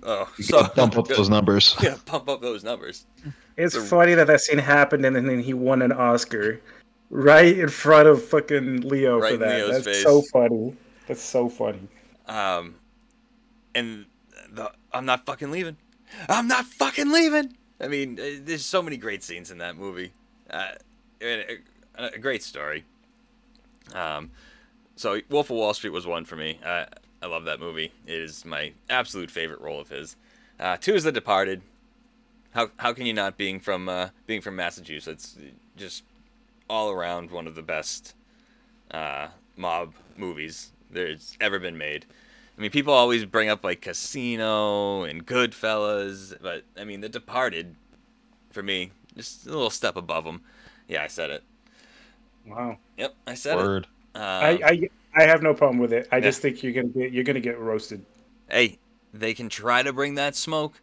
[0.04, 1.76] oh, so Dump up those numbers.
[1.82, 3.06] yeah, pump up those numbers.
[3.58, 6.60] It's The- funny that that scene happened and then he won an Oscar
[7.10, 9.56] right in front of fucking Leo Right for that.
[9.66, 10.02] Leo's That's face.
[10.02, 10.76] so funny.
[11.06, 11.88] That's so funny.
[12.26, 12.76] Um,
[13.74, 14.06] and
[14.50, 15.76] the I'm not fucking leaving.
[16.28, 17.54] I'm not fucking leaving.
[17.80, 20.12] I mean, uh, there's so many great scenes in that movie.
[20.50, 20.72] Uh,
[21.20, 21.58] a,
[21.98, 22.84] a, a great story.
[23.94, 24.30] Um,
[24.96, 26.58] so Wolf of Wall Street was one for me.
[26.64, 26.86] Uh,
[27.22, 27.92] I love that movie.
[28.06, 30.16] It is my absolute favorite role of his.
[30.58, 31.62] Uh, two is The Departed.
[32.58, 35.36] How how can you not being from uh, being from Massachusetts?
[35.76, 36.02] Just
[36.68, 38.16] all around one of the best
[38.90, 42.04] uh, mob movies there's ever been made.
[42.56, 47.76] I mean, people always bring up like Casino and Goodfellas, but I mean, The Departed,
[48.50, 50.40] for me, just a little step above them.
[50.88, 51.44] Yeah, I said it.
[52.44, 52.78] Wow.
[52.96, 53.86] Yep, I said Word.
[54.16, 54.18] it.
[54.18, 56.08] Um, I, I I have no problem with it.
[56.10, 56.22] I yeah.
[56.22, 58.04] just think you're gonna get you're gonna get roasted.
[58.50, 58.80] hey,
[59.14, 60.80] they can try to bring that smoke.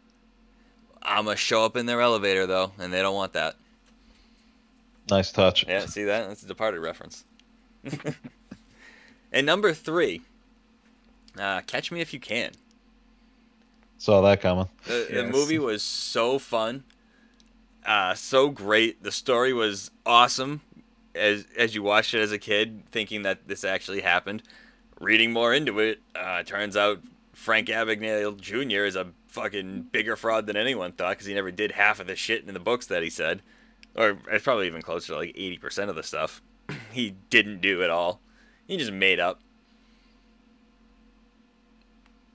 [1.06, 3.56] I'm gonna show up in their elevator though, and they don't want that.
[5.08, 5.66] Nice touch.
[5.66, 6.28] Yeah, see that?
[6.28, 7.24] That's a Departed reference.
[9.32, 10.22] And number three,
[11.38, 12.52] uh, Catch Me If You Can.
[13.98, 14.68] Saw that coming.
[14.86, 16.84] The, the movie was so fun,
[17.84, 19.02] uh, so great.
[19.02, 20.62] The story was awesome.
[21.14, 24.42] As as you watched it as a kid, thinking that this actually happened,
[25.00, 27.00] reading more into it, uh, turns out
[27.36, 28.86] Frank Abagnale Jr.
[28.86, 32.16] is a fucking bigger fraud than anyone thought because he never did half of the
[32.16, 33.42] shit in the books that he said,
[33.94, 36.40] or it's probably even closer to like eighty percent of the stuff
[36.92, 38.20] he didn't do at all.
[38.66, 39.40] He just made up.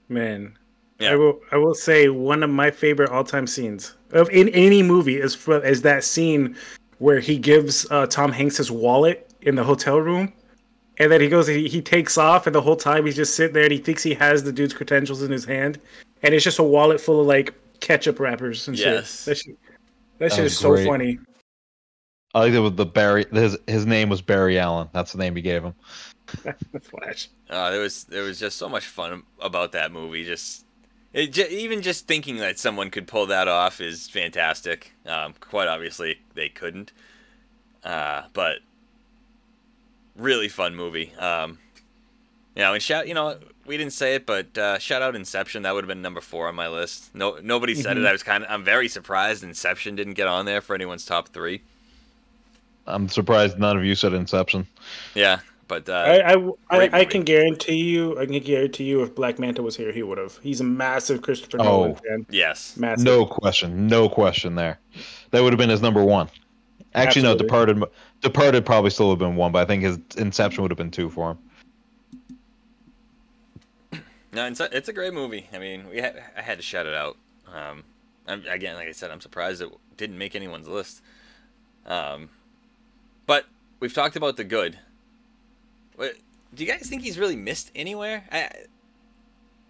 [0.08, 0.56] Man,
[1.00, 1.10] Yeah.
[1.12, 1.40] I will.
[1.50, 5.82] I will say one of my favorite all-time scenes of in any movie is is
[5.82, 6.56] that scene
[6.98, 10.32] where he gives uh, Tom Hanks his wallet in the hotel room,
[11.02, 11.46] and then he goes.
[11.46, 14.02] He, he takes off, and the whole time he's just sitting there, and he thinks
[14.02, 15.80] he has the dude's credentials in his hand,
[16.22, 19.24] and it's just a wallet full of like ketchup wrappers and Yes.
[19.24, 19.26] shit.
[19.26, 19.56] That shit,
[20.18, 21.18] that shit was is so funny.
[22.34, 23.26] I like that with the Barry.
[23.30, 24.88] His his name was Barry Allen.
[24.92, 25.74] That's the name he gave him.
[26.72, 27.28] The Flash.
[27.50, 30.24] Uh, there was there was just so much fun about that movie.
[30.24, 30.64] Just
[31.12, 34.92] it, j- even just thinking that someone could pull that off is fantastic.
[35.04, 36.92] Um, quite obviously they couldn't,
[37.84, 38.60] uh, but
[40.16, 41.12] really fun movie.
[41.18, 41.58] Um,
[42.56, 45.62] you know, and shout you know we didn't say it, but uh, shout out Inception.
[45.62, 47.14] That would have been number four on my list.
[47.14, 48.00] No, nobody said it.
[48.00, 48.08] Mhm.
[48.08, 51.28] I was kind of I'm very surprised Inception didn't get on there for anyone's top
[51.28, 51.62] three.
[52.86, 54.66] I'm surprised none of you said Inception.
[55.14, 58.18] Yeah, but uh, I, I, I, I can guarantee you.
[58.18, 60.38] I can guarantee you, if Black Manta was here, he would have.
[60.42, 61.64] He's a massive Christopher Oh.
[61.64, 62.26] Nolan fan.
[62.28, 63.04] yes, Massive.
[63.04, 63.86] No question.
[63.86, 64.80] No question there.
[65.30, 66.28] That would have been his number one.
[66.94, 67.32] Actually, Absolutely.
[67.32, 67.48] no.
[67.48, 67.84] Departed.
[68.20, 70.90] Departed probably still would have been one, but I think his Inception would have been
[70.90, 71.38] two for him.
[74.34, 75.48] No, it's a, it's a great movie.
[75.52, 77.16] I mean, we had, I had to shout it out.
[77.52, 77.84] Um,
[78.26, 81.02] I'm, again, like I said, I'm surprised it didn't make anyone's list.
[81.86, 82.30] Um,
[83.26, 83.46] but
[83.80, 84.78] we've talked about the good.
[85.96, 86.16] What,
[86.54, 88.24] do you guys think he's really missed anywhere?
[88.32, 88.50] I,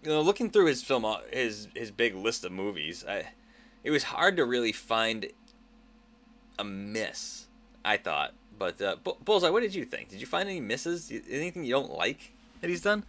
[0.03, 3.29] you know, looking through his film, his his big list of movies, I,
[3.83, 5.27] it was hard to really find
[6.59, 7.47] a miss.
[7.85, 10.09] I thought, but uh, Bu- Bullseye, what did you think?
[10.09, 11.11] Did you find any misses?
[11.29, 13.03] Anything you don't like that he's done?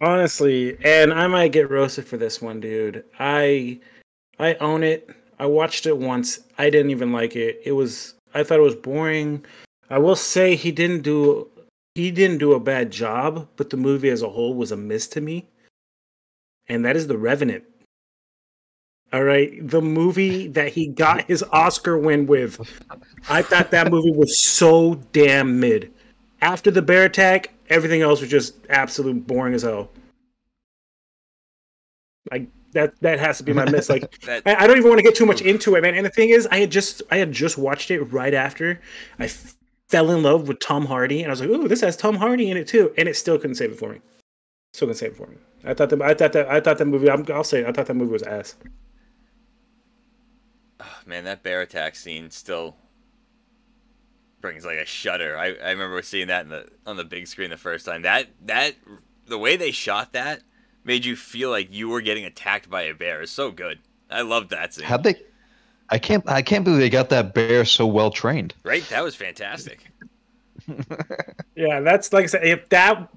[0.00, 3.04] Honestly, and I might get roasted for this one, dude.
[3.18, 3.80] I
[4.38, 5.10] I own it.
[5.38, 6.40] I watched it once.
[6.58, 7.60] I didn't even like it.
[7.64, 9.44] It was I thought it was boring.
[9.90, 11.48] I will say he didn't do
[11.94, 15.06] he didn't do a bad job, but the movie as a whole was a miss
[15.08, 15.46] to me.
[16.68, 17.64] And that is The Revenant.
[19.14, 22.58] All right, the movie that he got his Oscar win with.
[23.28, 25.92] I thought that movie was so damn mid.
[26.42, 29.88] After the bear attack, everything else was just absolute boring as hell.
[32.32, 33.88] Like that that has to be my miss.
[33.88, 35.94] Like That I, I don't even want to get too much into it, man.
[35.94, 38.80] And the thing is, I had just I had just watched it right after
[39.20, 39.54] I f-
[39.90, 42.50] fell in love with Tom Hardy, and I was like, "Ooh, this has Tom Hardy
[42.50, 44.00] in it too," and it still couldn't save it for me.
[44.72, 45.36] Still couldn't save it for me.
[45.62, 47.08] I thought that I thought that I thought that movie.
[47.08, 48.56] I'm, I'll say it, I thought that movie was ass.
[51.06, 52.76] Man, that bear attack scene still
[54.40, 55.38] brings like a shudder.
[55.38, 58.02] I, I remember seeing that in the on the big screen the first time.
[58.02, 58.74] That that
[59.26, 60.42] the way they shot that
[60.84, 63.22] made you feel like you were getting attacked by a bear.
[63.22, 63.78] It's so good.
[64.10, 64.84] I loved that scene.
[64.84, 65.16] How'd they?
[65.90, 66.28] I can't.
[66.28, 68.54] I can't believe they got that bear so well trained.
[68.62, 68.86] Right?
[68.88, 69.90] That was fantastic.
[71.56, 72.44] Yeah, that's like I said.
[72.44, 73.08] If that,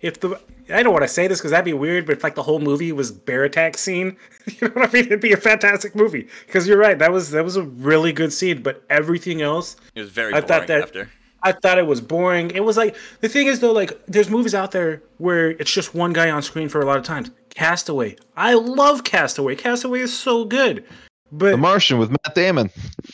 [0.00, 2.34] if the, I don't want to say this because that'd be weird, but if like
[2.34, 5.06] the whole movie was bear attack scene, you know what I mean?
[5.06, 6.28] It'd be a fantastic movie.
[6.46, 10.00] Because you're right, that was that was a really good scene, but everything else, It
[10.00, 11.10] was very I boring thought that- after.
[11.42, 12.50] I thought it was boring.
[12.50, 15.94] It was like the thing is though, like there's movies out there where it's just
[15.94, 17.30] one guy on screen for a lot of times.
[17.50, 19.54] Castaway, I love Castaway.
[19.54, 20.84] Castaway is so good,
[21.30, 22.70] but The Martian with Matt Damon.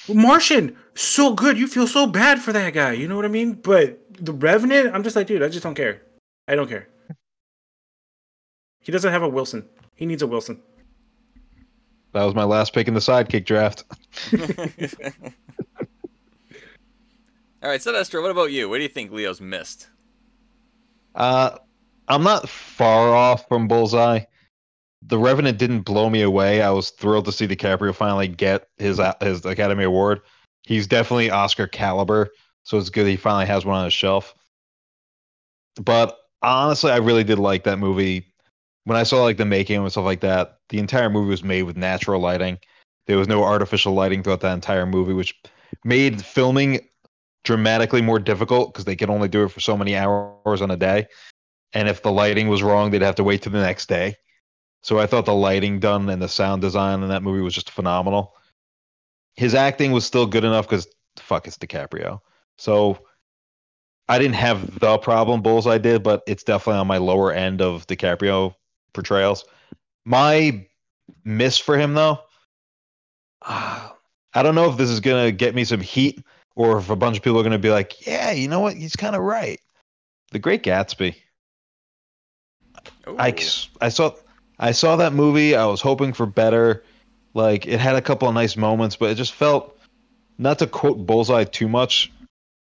[0.09, 1.59] Martian, so good.
[1.59, 2.93] You feel so bad for that guy.
[2.93, 3.53] You know what I mean?
[3.53, 6.01] But the Revenant, I'm just like, dude, I just don't care.
[6.49, 6.89] I don't care.
[8.83, 9.69] He doesn't have a Wilson.
[9.95, 10.61] He needs a Wilson.
[12.13, 13.85] That was my last pick in the sidekick draft.
[17.63, 18.69] All right, Sinestro, what about you?
[18.69, 19.89] What do you think Leo's missed?
[21.15, 21.57] Uh,
[22.09, 24.21] I'm not far off from Bullseye.
[25.03, 26.61] The Revenant didn't blow me away.
[26.61, 30.21] I was thrilled to see DiCaprio finally get his his Academy Award.
[30.63, 32.31] He's definitely Oscar caliber,
[32.63, 34.35] so it's good he finally has one on his shelf.
[35.77, 38.32] But honestly, I really did like that movie.
[38.85, 41.63] When I saw like the making and stuff like that, the entire movie was made
[41.63, 42.59] with natural lighting.
[43.07, 45.35] There was no artificial lighting throughout that entire movie, which
[45.85, 46.81] made filming
[47.45, 50.77] dramatically more difficult because they could only do it for so many hours on a
[50.77, 51.07] day.
[51.73, 54.17] And if the lighting was wrong, they'd have to wait to the next day.
[54.83, 57.71] So I thought the lighting done and the sound design in that movie was just
[57.71, 58.35] phenomenal.
[59.35, 62.21] His acting was still good enough because fuck, it's DiCaprio.
[62.59, 62.99] So
[64.09, 67.87] I didn't have the problem Bullseye did, but it's definitely on my lower end of
[67.87, 68.55] DiCaprio
[68.93, 69.45] portrayals.
[70.05, 70.67] My
[71.25, 72.19] miss for him though,
[73.43, 73.89] uh,
[74.35, 76.25] I don't know if this is gonna get me some heat
[76.57, 78.75] or if a bunch of people are gonna be like, "Yeah, you know what?
[78.75, 79.61] He's kind of right."
[80.31, 81.15] The Great Gatsby.
[83.19, 83.35] I,
[83.81, 84.15] I saw
[84.59, 85.55] I saw that movie.
[85.55, 86.85] I was hoping for better.
[87.35, 89.79] Like it had a couple of nice moments, but it just felt
[90.39, 92.13] not to quote Bullseye too much.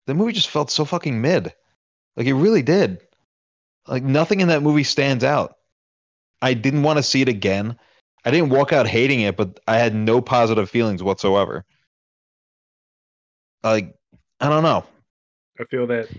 [0.07, 1.53] The movie just felt so fucking mid.
[2.15, 2.99] Like it really did.
[3.87, 5.57] Like nothing in that movie stands out.
[6.43, 7.79] I didn't want to see it again.
[8.25, 11.65] I didn't walk out hating it, but I had no positive feelings whatsoever.
[13.63, 13.95] Like
[14.41, 14.83] I don't know.
[15.59, 16.09] I feel that.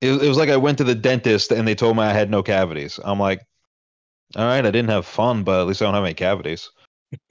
[0.00, 2.30] It, it was like I went to the dentist and they told me I had
[2.30, 2.98] no cavities.
[3.04, 3.44] I'm like,
[4.36, 6.70] all right, I didn't have fun, but at least I don't have any cavities.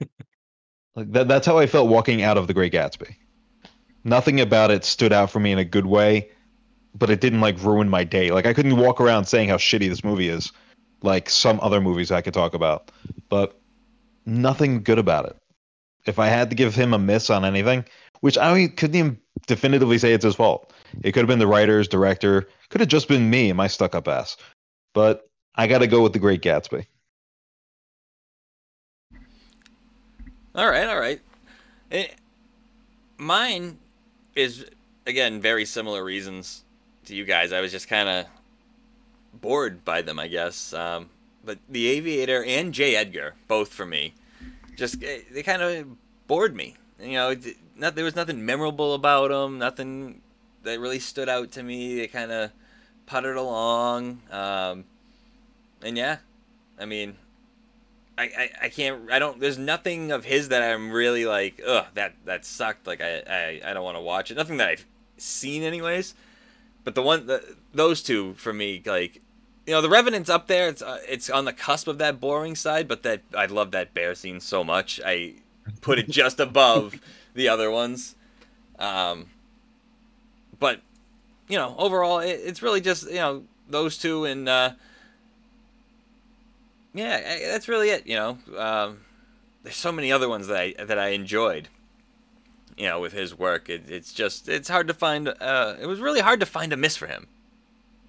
[0.96, 3.16] like that, that's how I felt walking out of The Great Gatsby.
[4.04, 6.30] Nothing about it stood out for me in a good way,
[6.94, 8.30] but it didn't like ruin my day.
[8.30, 10.52] Like I couldn't walk around saying how shitty this movie is,
[11.02, 12.90] like some other movies I could talk about.
[13.28, 13.58] But
[14.26, 15.36] nothing good about it.
[16.06, 17.84] If I had to give him a miss on anything,
[18.20, 20.72] which I couldn't even definitively say it's his fault.
[21.02, 23.94] It could have been the writers, director, could have just been me and my stuck
[23.94, 24.36] up ass.
[24.94, 26.86] But I got to go with The Great Gatsby.
[30.54, 31.20] All right, all right.
[31.90, 32.08] Eh,
[33.16, 33.78] mine
[34.34, 34.66] is
[35.06, 36.64] again very similar reasons
[37.04, 37.52] to you guys.
[37.52, 38.26] I was just kind of
[39.40, 40.72] bored by them, I guess.
[40.72, 41.10] Um,
[41.44, 42.96] but The Aviator and J.
[42.96, 44.14] Edgar, both for me,
[44.76, 45.86] just eh, they kind of
[46.26, 46.76] bored me.
[47.00, 47.36] You know,
[47.76, 49.58] not there was nothing memorable about them.
[49.58, 50.20] Nothing
[50.64, 51.96] that really stood out to me.
[51.96, 52.50] They kind of
[53.06, 54.20] puttered along.
[54.30, 54.84] Um,
[55.82, 56.18] and yeah,
[56.78, 57.16] I mean,
[58.18, 61.86] I, I, I can't I don't there's nothing of his that I'm really like ugh
[61.94, 64.86] that that sucked like I I, I don't want to watch it nothing that I've
[65.16, 66.14] seen anyways
[66.82, 69.22] but the one the, those two for me like
[69.68, 72.56] you know the Revenant's up there it's uh, it's on the cusp of that boring
[72.56, 75.34] side but that I love that bear scene so much I
[75.82, 76.98] put it just above
[77.34, 78.14] the other ones
[78.78, 79.26] um
[80.58, 80.80] but
[81.48, 84.72] you know overall it, it's really just you know those two and uh
[86.94, 88.06] yeah, I- that's really it.
[88.06, 89.00] You know, um,
[89.62, 91.68] there's so many other ones that I that I enjoyed.
[92.76, 95.28] You know, with his work, it, it's just it's hard to find.
[95.28, 97.26] Uh, it was really hard to find a miss for him.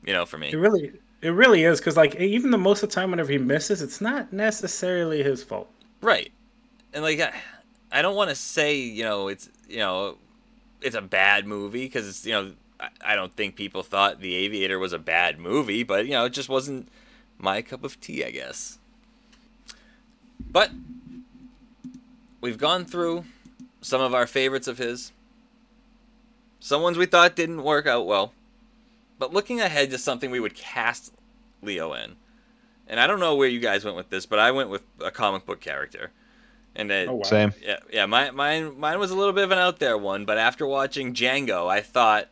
[0.06, 0.56] You know, for It me.
[0.56, 3.82] really, it really is because like even the most of the time whenever he misses,
[3.82, 5.70] it's not necessarily his fault.
[6.02, 6.32] Right.
[6.94, 7.34] And like, I,
[7.92, 10.18] I don't want to say you know it's you know
[10.82, 14.36] it's a bad movie because it's you know I, I don't think people thought The
[14.36, 16.88] Aviator was a bad movie, but you know it just wasn't
[17.38, 18.78] my cup of tea, I guess.
[20.52, 20.72] But
[22.42, 23.26] we've gone through
[23.82, 25.12] some of our favorites of his.
[26.60, 28.34] Some ones we thought didn't work out well.
[29.20, 31.14] But looking ahead to something we would cast
[31.62, 32.16] Leo in.
[32.88, 35.12] And I don't know where you guys went with this, but I went with a
[35.12, 36.12] comic book character.
[36.76, 37.24] And it, Oh wow.
[37.24, 37.54] Same.
[37.62, 40.38] yeah, yeah, my, mine, mine was a little bit of an out there one, but
[40.38, 42.30] after watching Django, I thought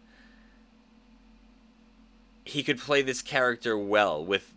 [2.46, 4.54] he could play this character well with,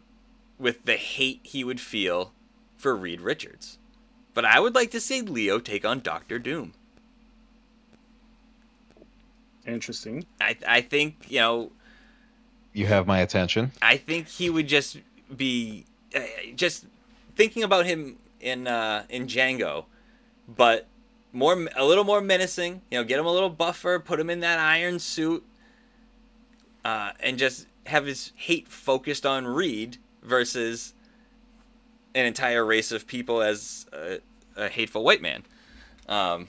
[0.59, 2.33] with the hate he would feel
[2.77, 3.79] for Reed Richards.
[4.33, 6.73] But I would like to see Leo take on Doctor Doom.
[9.67, 10.25] Interesting.
[10.41, 11.73] I, I think you know,
[12.73, 13.73] You have my attention.
[13.83, 14.99] I think he would just
[15.35, 16.21] be uh,
[16.55, 16.87] just
[17.35, 19.87] thinking about him in uh, in Django,
[20.49, 20.87] but
[21.33, 22.83] more a little more menacing.
[22.91, 25.45] You know, get him a little buffer, put him in that iron suit,
[26.85, 30.95] uh, and just have his hate focused on Reed versus
[32.15, 34.21] an entire race of people as a,
[34.57, 35.43] a hateful white man.
[36.09, 36.49] Um,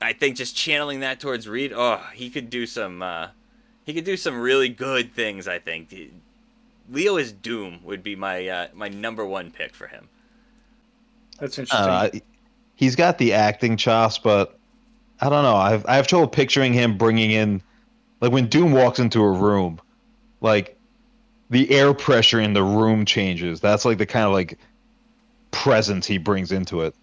[0.00, 3.02] I think just channeling that towards Reed, oh, he could do some.
[3.82, 5.48] Uh, he could do some really good things.
[5.48, 5.94] I think
[6.90, 10.08] Leo is Doom would be my uh, my number one pick for him.
[11.38, 11.88] That's interesting.
[11.88, 12.10] Uh,
[12.76, 14.58] he's got the acting chops, but
[15.20, 15.56] I don't know.
[15.56, 17.62] I've I have trouble picturing him bringing in,
[18.20, 19.80] like when Doom walks into a room,
[20.40, 20.76] like
[21.50, 23.60] the air pressure in the room changes.
[23.60, 24.58] That's like the kind of like
[25.50, 26.94] presence he brings into it,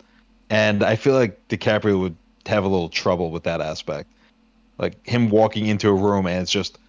[0.49, 2.15] and I feel like DiCaprio would
[2.45, 4.09] have a little trouble with that aspect,
[4.79, 6.79] like him walking into a room and it's just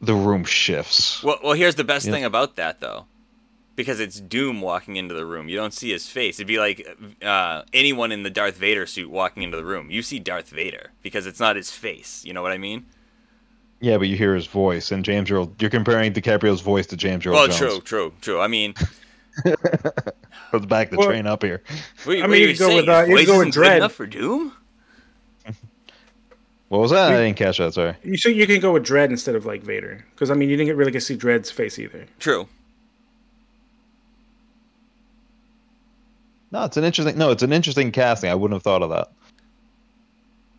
[0.00, 1.22] the room shifts.
[1.22, 2.12] Well, well, here's the best Yeah.
[2.12, 3.04] thing about that though,
[3.76, 5.48] because it's Doom walking into the room.
[5.48, 6.36] You don't see his face.
[6.36, 6.86] It'd be like
[7.22, 9.90] uh, anyone in the Darth Vader suit walking into the room.
[9.90, 12.24] You see Darth Vader because it's not his face.
[12.24, 12.86] You know what I mean?
[13.80, 15.52] Yeah, but you hear his voice, and James Earl.
[15.58, 17.58] You're comparing DiCaprio's voice to James Earl well, Jones.
[17.58, 18.40] true, true, true.
[18.40, 18.74] I mean,
[20.52, 21.62] Let's back the Well- train up here.
[22.04, 22.76] what, I what mean, are you go saying?
[22.76, 24.52] with, uh, you voice go with isn't good enough for Doom.
[26.72, 27.12] What was that?
[27.12, 27.74] I didn't catch that.
[27.74, 27.94] Sorry.
[28.02, 30.56] You so you can go with Dredd instead of like Vader, because I mean you
[30.56, 32.06] didn't get- really get to see Dredd's face either.
[32.18, 32.48] True.
[36.50, 37.18] No, it's an interesting.
[37.18, 38.30] No, it's an interesting casting.
[38.30, 39.10] I wouldn't have thought of that.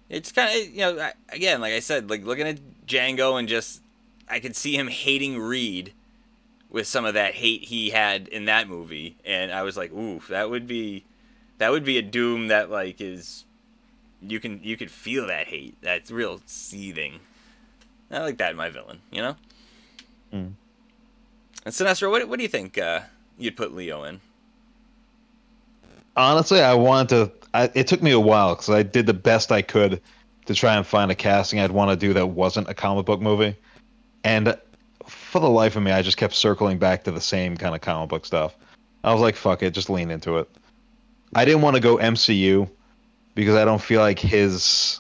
[0.08, 3.82] It's kind of you know again like I said like looking at Django and just
[4.30, 5.94] I could see him hating Reed
[6.70, 10.22] with some of that hate he had in that movie and I was like ooh
[10.30, 11.06] that would be
[11.58, 13.46] that would be a doom that like is
[14.28, 17.20] you can you could feel that hate that's real seething
[18.12, 19.36] I like that in my villain you know
[20.32, 20.48] Hmm.
[21.66, 23.02] and Sinestro what, what do you think uh,
[23.38, 24.20] you'd put Leo in
[26.16, 27.32] Honestly, I wanted to.
[27.54, 30.02] I, it took me a while because I did the best I could
[30.46, 33.22] to try and find a casting I'd want to do that wasn't a comic book
[33.22, 33.56] movie,
[34.24, 34.56] and
[35.08, 37.82] for the life of me, I just kept circling back to the same kind of
[37.82, 38.56] comic book stuff.
[39.04, 40.50] I was like, "Fuck it, just lean into it."
[41.36, 42.70] I didn't want to go MCU
[43.36, 45.00] because I don't feel like his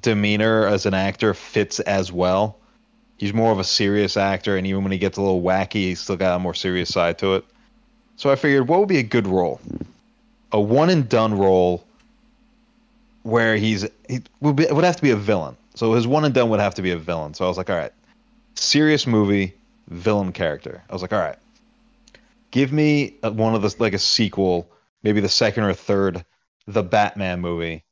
[0.00, 2.58] demeanor as an actor fits as well.
[3.18, 6.00] He's more of a serious actor, and even when he gets a little wacky, he's
[6.00, 7.44] still got a more serious side to it.
[8.16, 9.60] So I figured, what would be a good role?
[10.52, 11.84] A one and done role
[13.22, 15.56] where he's he would, be, would have to be a villain.
[15.74, 17.34] So his one and done would have to be a villain.
[17.34, 17.92] So I was like, all right,
[18.54, 19.54] serious movie,
[19.88, 20.82] villain character.
[20.90, 21.38] I was like, all right,
[22.50, 24.68] give me one of the like a sequel,
[25.02, 26.24] maybe the second or third,
[26.66, 27.84] the Batman movie,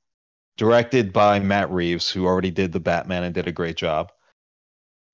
[0.56, 4.12] directed by Matt Reeves, who already did the Batman and did a great job.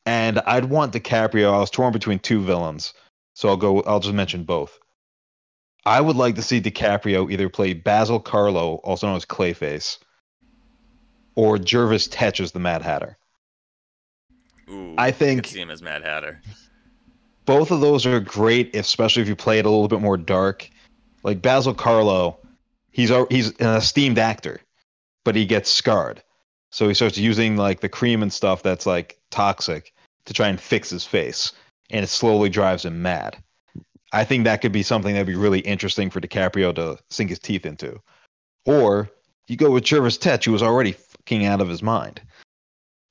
[0.04, 1.52] And I'd want DiCaprio.
[1.52, 2.94] I was torn between two villains,
[3.34, 3.80] so I'll go.
[3.82, 4.78] I'll just mention both.
[5.84, 9.98] I would like to see DiCaprio either play Basil Carlo, also known as Clayface,
[11.36, 13.16] or Jervis Tetch as the Mad Hatter.
[14.68, 16.40] ooh I think- see him as Mad Hatter
[17.44, 20.68] Both of those are great, especially if you play it a little bit more dark.
[21.22, 22.38] Like Basil Carlo,
[22.97, 24.61] he's he's an esteemed actor,
[25.24, 26.22] but he gets scarred,
[26.70, 29.92] so he starts using like the cream and stuff that's like toxic
[30.24, 31.53] to try and fix his face,
[31.90, 33.36] and it slowly drives him mad.
[34.12, 37.38] I think that could be something that'd be really interesting for DiCaprio to sink his
[37.38, 38.01] teeth into.
[38.64, 39.11] Or
[39.47, 42.22] you go with Jervis Tetch, who was already fucking out of his mind,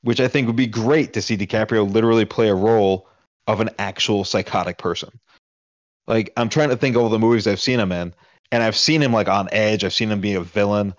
[0.02, 3.08] which I think would be great to see DiCaprio literally play a role
[3.46, 5.12] of an actual psychotic person.
[6.08, 8.14] Like I'm trying to think of all the movies I've seen him in,
[8.56, 9.84] and I've seen him like on Edge.
[9.84, 10.94] I've seen him be a villain,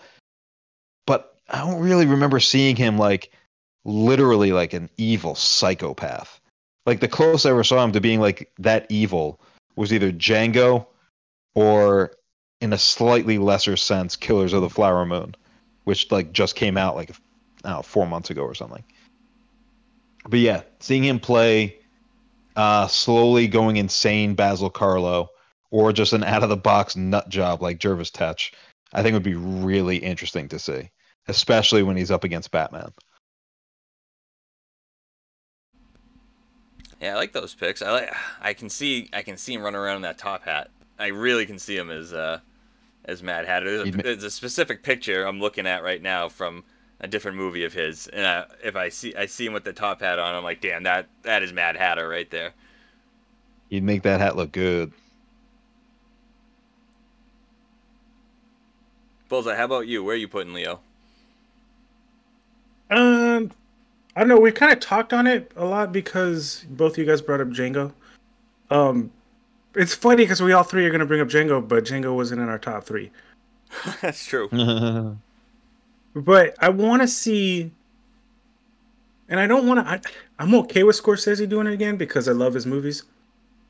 [1.06, 3.32] but I don't really remember seeing him like
[3.86, 6.38] literally like an evil psychopath.
[6.84, 9.40] Like the closest I ever saw him to being like that evil
[9.74, 10.86] was either Django
[11.54, 12.12] or
[12.60, 15.34] in a slightly lesser sense Killers of the Flower Moon,
[15.84, 17.10] which like just came out like
[17.64, 18.84] know, 4 months ago or something.
[20.28, 21.78] But yeah, seeing him play
[22.54, 25.30] uh slowly going insane Basil Carlo
[25.70, 28.52] or just an out of the box nut job like Jervis Tetch,
[28.92, 30.90] I think would be really interesting to see,
[31.28, 32.92] especially when he's up against Batman.
[37.00, 37.82] Yeah, I like those picks.
[37.82, 38.10] I like.
[38.40, 39.10] I can see.
[39.12, 40.70] I can see him running around in that top hat.
[40.98, 42.40] I really can see him as uh,
[43.04, 43.84] as Mad Hatter.
[43.84, 46.64] There's a, there's a specific picture I'm looking at right now from
[47.00, 49.74] a different movie of his, and I, if I see I see him with the
[49.74, 52.52] top hat on, I'm like, damn, that that is Mad Hatter right there.
[53.68, 54.92] You'd make that hat look good.
[59.28, 60.04] Bullseye, how about you?
[60.04, 60.80] Where are you putting Leo?
[62.90, 63.50] Um,
[64.14, 64.38] I don't know.
[64.38, 67.48] We kind of talked on it a lot because both of you guys brought up
[67.48, 67.92] Django.
[68.70, 69.10] Um,
[69.74, 72.48] it's funny because we all three are gonna bring up Django, but Django wasn't in
[72.48, 73.10] our top three.
[74.00, 74.48] That's true.
[76.16, 77.70] But I want to see,
[79.28, 80.10] and I don't want to.
[80.38, 83.02] I'm okay with Scorsese doing it again because I love his movies.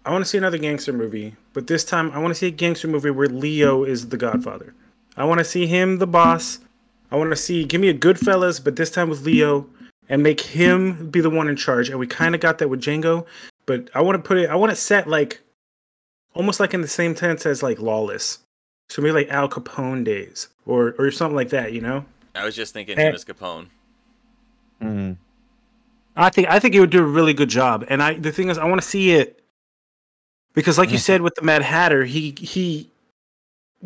[0.04, 2.52] I want to see another gangster movie, but this time I want to see a
[2.52, 4.74] gangster movie where Leo is the Godfather.
[5.16, 6.58] I want to see him the boss.
[7.10, 9.66] I want to see give me a Goodfellas, but this time with Leo,
[10.08, 11.88] and make him be the one in charge.
[11.88, 13.26] And we kind of got that with Django,
[13.64, 14.50] but I want to put it.
[14.50, 15.40] I want to set like
[16.34, 18.38] almost like in the same tense as like Lawless.
[18.88, 21.72] So maybe like Al Capone days or or something like that.
[21.72, 22.04] You know.
[22.34, 23.08] I was just thinking Eh.
[23.08, 23.68] him as Capone.
[24.82, 25.16] Mm.
[26.16, 27.84] I think I think it would do a really good job.
[27.88, 29.42] And I the thing is I want to see it
[30.54, 32.90] because like you said with the Mad Hatter, he he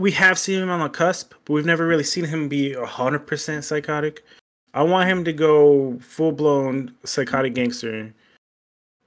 [0.01, 3.27] we have seen him on the cusp, but we've never really seen him be hundred
[3.27, 4.25] percent psychotic.
[4.73, 8.13] I want him to go full blown psychotic gangster,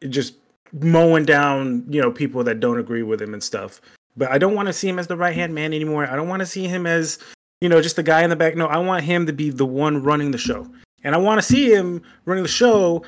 [0.09, 0.35] just
[0.71, 3.81] mowing down, you know, people that don't agree with him and stuff.
[4.15, 6.07] But I don't want to see him as the right hand man anymore.
[6.07, 7.17] I don't want to see him as,
[7.61, 8.55] you know, just the guy in the back.
[8.55, 10.67] No, I want him to be the one running the show.
[11.03, 13.03] And I want to see him running the show,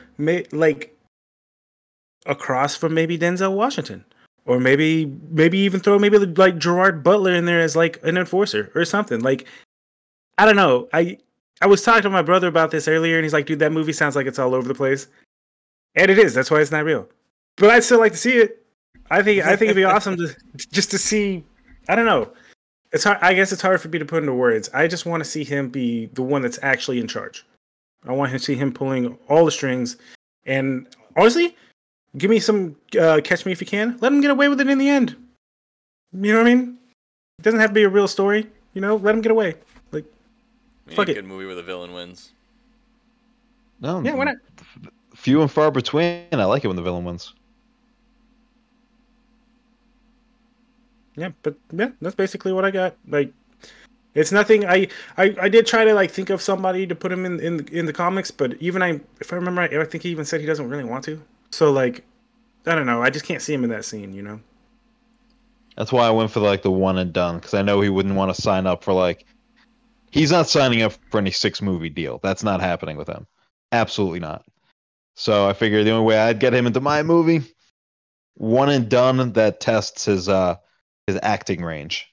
[0.52, 0.98] like
[2.26, 4.04] across from maybe Denzel Washington,
[4.46, 8.72] or maybe maybe even throw maybe like Gerard Butler in there as like an enforcer
[8.76, 9.22] or something.
[9.22, 9.48] Like
[10.38, 10.88] I don't know.
[10.94, 11.18] I
[11.62, 13.94] I was talking to my brother about this earlier, and he's like, "Dude, that movie
[13.94, 15.08] sounds like it's all over the place,"
[15.96, 16.34] and it is.
[16.34, 17.08] That's why it's not real.
[17.58, 18.66] But I'd still like to see it.
[19.10, 20.36] I think I think it'd be awesome to
[20.72, 21.44] just to see.
[21.88, 22.32] I don't know.
[22.92, 23.20] It's hard.
[23.22, 24.70] I guess it's hard for me to put into words.
[24.74, 27.46] I just want to see him be the one that's actually in charge.
[28.08, 29.98] I want to see him pulling all the strings,
[30.46, 31.56] and honestly,
[32.18, 33.98] give me some uh, catch me if you can.
[34.02, 35.16] Let him get away with it in the end.
[36.14, 36.78] You know what I mean?
[37.40, 38.48] It doesn't have to be a real story.
[38.74, 39.56] You know, let him get away.
[39.92, 40.06] Like,
[40.86, 41.16] I mean, Fuck a it.
[41.16, 42.32] good movie where the villain wins.
[43.82, 44.38] No, yeah, why not?
[45.14, 46.26] Few and far between.
[46.32, 47.34] I like it when the villain wins.
[51.16, 52.96] Yeah, but yeah, that's basically what I got.
[53.08, 53.32] Like,
[54.14, 54.66] it's nothing.
[54.66, 54.88] I,
[55.18, 57.86] I I did try to like think of somebody to put him in in in
[57.86, 60.48] the comics, but even I, if I remember right, I think he even said he
[60.48, 61.22] doesn't really want to.
[61.56, 62.04] So like,
[62.66, 63.02] I don't know.
[63.02, 64.14] I just can't see him in that scene.
[64.14, 64.42] You know.
[65.78, 68.16] That's why I went for like the one and done because I know he wouldn't
[68.16, 69.26] want to sign up for like.
[70.12, 72.20] He's not signing up for any six movie deal.
[72.22, 73.26] That's not happening with him.
[73.72, 74.46] Absolutely not.
[75.16, 77.42] So I figured the only way I'd get him into my movie,
[78.34, 80.58] one and done that tests his uh
[81.08, 82.06] his acting range.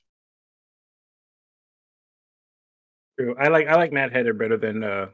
[3.19, 3.35] True.
[3.37, 5.09] I like I like Mad Hatter better than uh,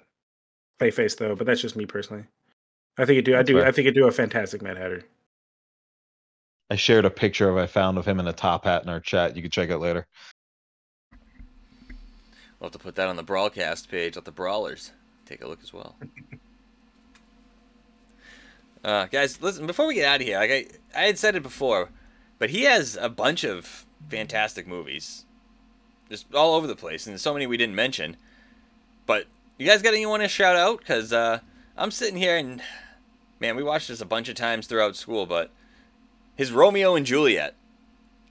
[0.79, 2.27] Clayface though, but that's just me personally.
[2.99, 3.37] I think you do.
[3.37, 3.55] I do.
[3.55, 3.67] fair.
[3.67, 5.05] I think you do a fantastic Mad Hatter.
[6.71, 9.01] I shared a picture of I found of him in a top hat in our
[9.01, 9.37] chat.
[9.37, 10.07] You can check it later.
[12.61, 14.17] We'll have to put that on the broadcast page.
[14.17, 14.93] Let the brawlers
[15.25, 15.97] take a look as well.
[18.85, 19.67] Uh, guys, listen.
[19.67, 21.91] Before we get out of here, like I, I had said it before,
[22.39, 25.25] but he has a bunch of fantastic movies,
[26.09, 28.17] just all over the place, and so many we didn't mention.
[29.05, 29.27] But
[29.59, 30.85] you guys got anyone to shout out?
[30.85, 31.41] Cause uh,
[31.77, 32.63] I'm sitting here and
[33.41, 35.51] man, we watched this a bunch of times throughout school, but
[36.37, 37.55] his Romeo and Juliet.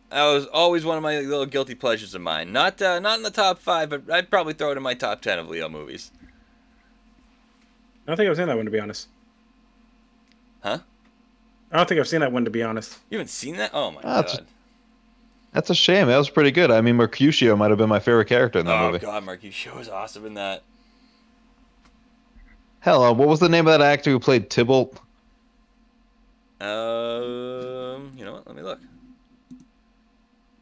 [0.10, 2.53] That was always one of my little guilty pleasures of mine.
[2.53, 5.22] Not uh, not in the top five, but I'd probably throw it in my top
[5.22, 6.12] ten of Leo movies.
[8.05, 9.10] I don't think I've seen that one to be honest.
[10.64, 10.80] Huh?
[11.72, 12.97] I don't think I've seen that one to be honest.
[13.10, 13.72] You haven't seen that?
[13.74, 14.45] Oh my it's- god!
[15.53, 16.08] That's a shame.
[16.08, 16.72] That was pretty good.
[16.72, 18.88] I mean, Mercutio might have been my favorite character in that movie.
[18.88, 19.05] Oh movie.
[19.05, 20.62] god, Mercutio was awesome in that.
[22.80, 25.00] Hell, uh, what was the name of that actor who played Tybalt?
[26.60, 28.48] Um, you know what?
[28.48, 28.80] Let me look.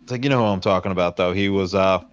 [0.04, 1.34] It's like you know who I'm talking about, though.
[1.34, 2.04] He was uh,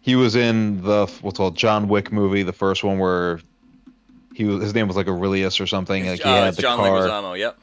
[0.00, 3.40] he was in the what's called John Wick movie, the first one where
[4.34, 6.06] he was his name was like Aurelius or something.
[6.06, 7.00] Like he uh, had the John car.
[7.00, 7.38] Leguizamo.
[7.38, 7.58] Yep.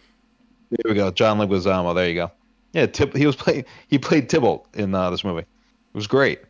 [0.72, 1.96] There we go, John Leguizamo.
[1.96, 2.32] There you go.
[2.74, 3.66] Yeah, Tib- he was playing.
[3.88, 5.42] He played Tybalt in uh, this movie.
[5.42, 5.48] It
[5.94, 6.42] was great,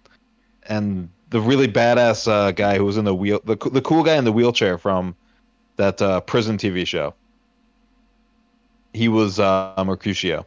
[0.68, 4.16] and the really badass uh, guy who was in the wheel, the the cool guy
[4.16, 5.16] in the wheelchair from
[5.76, 7.14] that uh, prison TV show.
[8.94, 10.46] He was uh, Mercutio.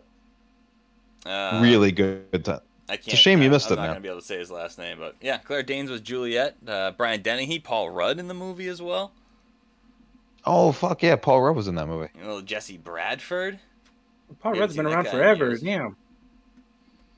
[1.24, 2.44] Uh, really good.
[2.44, 2.60] Time.
[2.88, 3.06] I can't.
[3.06, 3.88] it's a shame you uh, missed I'm it not now.
[3.90, 6.56] gonna be able to say his last name, but yeah, Claire Danes was Juliet.
[6.66, 9.12] Uh, Brian Dennehy, Paul Rudd in the movie as well.
[10.44, 12.08] Oh fuck yeah, Paul Rudd was in that movie.
[12.18, 13.60] You know, Jesse Bradford.
[14.40, 15.48] Paul Rudd's been around that guy in forever.
[15.50, 15.60] years.
[15.62, 15.96] Damn.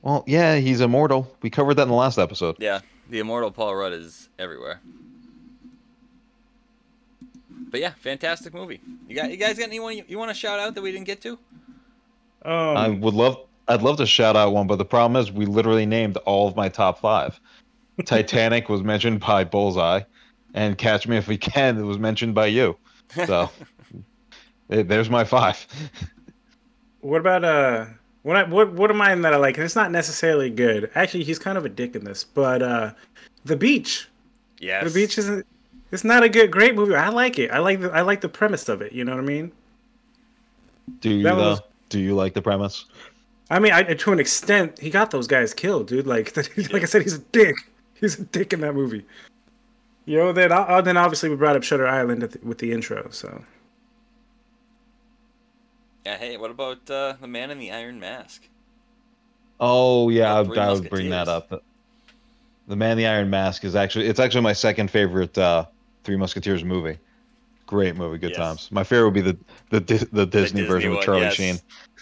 [0.01, 1.33] Well, yeah, he's immortal.
[1.41, 2.57] We covered that in the last episode.
[2.59, 4.81] Yeah, the immortal Paul Rudd is everywhere.
[7.69, 8.79] But yeah, fantastic movie.
[9.07, 11.07] You got you guys got anyone you, you want to shout out that we didn't
[11.07, 11.37] get to?
[12.43, 13.37] Um, I would love,
[13.67, 16.55] I'd love to shout out one, but the problem is we literally named all of
[16.55, 17.39] my top five.
[18.05, 20.01] Titanic was mentioned by Bullseye,
[20.53, 22.77] and Catch Me If We Can it was mentioned by you.
[23.25, 23.49] So
[24.69, 25.65] eh, there's my five.
[27.01, 27.85] What about uh
[28.25, 29.55] what I, what what am I in that I like?
[29.57, 30.89] And it's not necessarily good.
[30.95, 32.91] Actually, he's kind of a dick in this, but uh
[33.45, 34.07] The Beach.
[34.59, 34.83] Yes.
[34.91, 35.45] The Beach isn't
[35.91, 36.95] it's not a good great movie.
[36.95, 37.51] I like it.
[37.51, 39.51] I like the I like the premise of it, you know what I mean?
[41.01, 41.49] Do you That though?
[41.51, 42.85] was- Do you like the premise?
[43.51, 46.07] I mean, I, to an extent, he got those guys killed, dude.
[46.07, 46.35] Like,
[46.73, 47.55] like I said, he's a dick.
[47.93, 49.05] He's a dick in that movie.
[50.05, 52.71] You know, then, uh, then obviously we brought up Shutter Island at the, with the
[52.71, 53.07] intro.
[53.11, 53.43] So
[56.05, 56.17] Yeah.
[56.17, 58.47] Hey, what about uh, the Man in the Iron Mask?
[59.59, 61.63] Oh yeah, Yeah, I, I would bring that up.
[62.67, 65.65] The Man in the Iron Mask is actually it's actually my second favorite uh,
[66.03, 66.97] Three Musketeers movie.
[67.67, 68.37] Great movie, good Yes.
[68.37, 68.71] times.
[68.71, 69.37] My favorite would be the
[69.71, 69.79] the,
[70.11, 71.33] the Disney, Disney version one, with Charlie yes.
[71.33, 71.57] Sheen.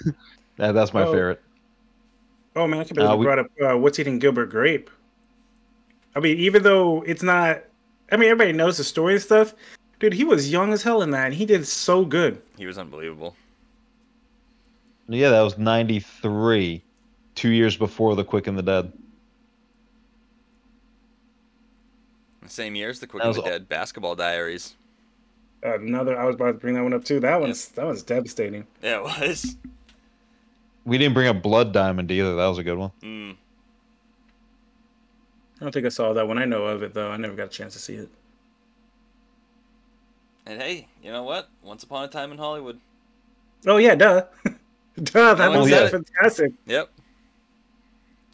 [0.58, 1.12] that, that's my Oh.
[1.14, 1.42] favorite.
[2.56, 4.90] Oh man, I can't believe Uh, we- brought up uh, what's eating Gilbert Grape.
[6.16, 7.64] I mean, even though it's not,
[8.12, 9.56] I mean, everybody knows the story and stuff.
[10.00, 12.40] Dude, he was young as hell in that, and he did so good.
[12.58, 13.36] He was unbelievable.
[15.08, 16.82] Yeah, that was '93,
[17.36, 18.92] two years before The Quick and the Dead.
[22.42, 24.76] The same year as the Quick That and the all- Dead Basketball Diaries.
[25.62, 27.22] Another, I was about to bring that one up too.
[27.22, 28.68] That one's that one's devastating.
[28.82, 29.56] Yeah, it was.
[30.84, 32.36] We didn't bring up Blood Diamond either.
[32.36, 32.92] That was a good one.
[33.02, 33.38] Mm.
[35.62, 36.38] I don't think I saw that one.
[36.38, 37.10] I know of it though.
[37.10, 38.10] I never got a chance to see it.
[40.46, 41.48] And hey, you know what?
[41.62, 42.82] Once upon a time in Hollywood.
[43.66, 44.26] Oh yeah, duh.
[45.04, 45.92] duh, that No was said it.
[45.92, 46.54] fantastic.
[46.66, 46.90] Yep.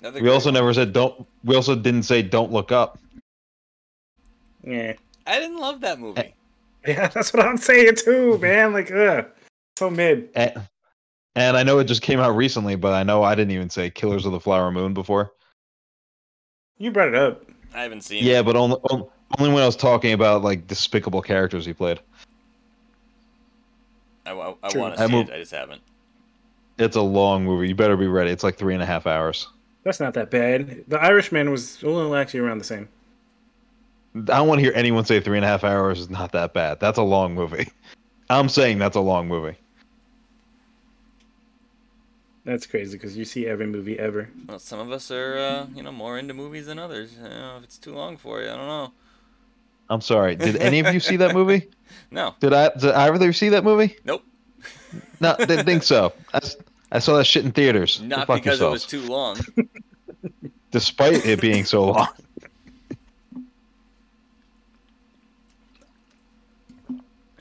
[0.02, 0.54] Another We also one.
[0.56, 1.26] never said don't.
[1.44, 3.00] We also didn't say don't look up.
[4.64, 4.94] Yeah.
[5.28, 6.20] I didn't love that movie.
[6.22, 6.30] Eh.
[6.88, 8.72] Yeah, that's what I'm saying too, man.
[8.72, 9.26] Like, ugh.
[9.78, 10.30] So mid.
[10.34, 10.54] And,
[11.36, 13.90] and I know it just came out recently, but I know I didn't even say
[13.90, 15.34] Killers of the Flower Moon before.
[16.78, 17.44] You brought it up.
[17.74, 18.24] I haven't seen it.
[18.24, 18.46] Yeah, it.
[18.46, 18.78] but only
[19.38, 22.00] only when I was talking about like despicable characters he played.
[24.26, 25.34] I, I, I want to see mov- it.
[25.34, 25.82] I just haven't.
[26.80, 27.68] It's a long movie.
[27.68, 28.32] You better be ready.
[28.32, 29.48] It's like three and a half hours.
[29.84, 30.86] That's not that bad.
[30.88, 32.88] The Irishman was only actually around the same.
[34.16, 36.54] I don't want to hear anyone say three and a half hours is not that
[36.54, 36.80] bad.
[36.80, 37.68] That's a long movie.
[38.30, 39.58] I'm saying that's a long movie.
[42.46, 44.30] That's crazy because you see every movie ever.
[44.48, 47.14] Well, some of us are, uh, you know, more into movies than others.
[47.14, 48.94] You know, if it's too long for you, I don't know.
[49.90, 50.36] I'm sorry.
[50.36, 51.68] Did any of you see that movie?
[52.12, 52.70] No, Did I?
[52.70, 53.96] Did either of you see that movie?
[54.04, 54.24] nope.
[55.20, 56.14] No, didn't think so.
[56.34, 56.56] I, s-
[56.92, 58.02] I saw that shit in theaters.
[58.02, 59.38] Not because it was too long.
[60.72, 62.08] Despite it being so long.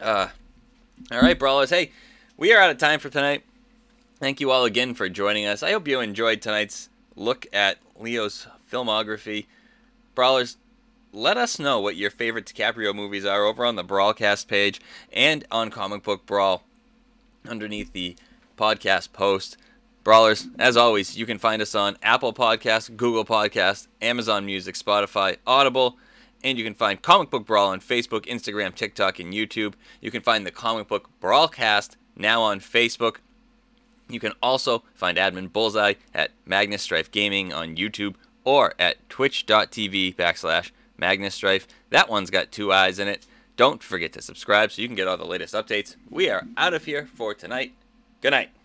[0.00, 0.28] Uh,
[1.10, 1.70] all right, brawlers.
[1.70, 1.90] Hey,
[2.36, 3.42] we are out of time for tonight.
[4.20, 5.60] Thank you all again for joining us.
[5.60, 9.46] I hope you enjoyed tonight's look at Leo's filmography.
[10.14, 10.56] Brawlers,
[11.12, 14.80] let us know what your favorite DiCaprio movies are over on the Brawlcast page
[15.12, 16.62] and on Comic Book Brawl
[17.48, 18.16] underneath the
[18.58, 19.56] podcast post.
[20.04, 25.36] Brawlers, as always, you can find us on Apple Podcasts, Google Podcasts, Amazon Music, Spotify,
[25.46, 25.96] Audible,
[26.42, 29.74] and you can find Comic Book Brawl on Facebook, Instagram, TikTok, and YouTube.
[30.00, 33.16] You can find the Comic Book Brawlcast now on Facebook.
[34.08, 40.16] You can also find Admin Bullseye at Magnus Strife Gaming on YouTube or at twitch.tv
[40.16, 41.68] backslash Magnus Strife.
[41.90, 43.26] That one's got two eyes in it.
[43.56, 45.96] Don't forget to subscribe so you can get all the latest updates.
[46.08, 47.74] We are out of here for tonight.
[48.20, 48.57] Good night.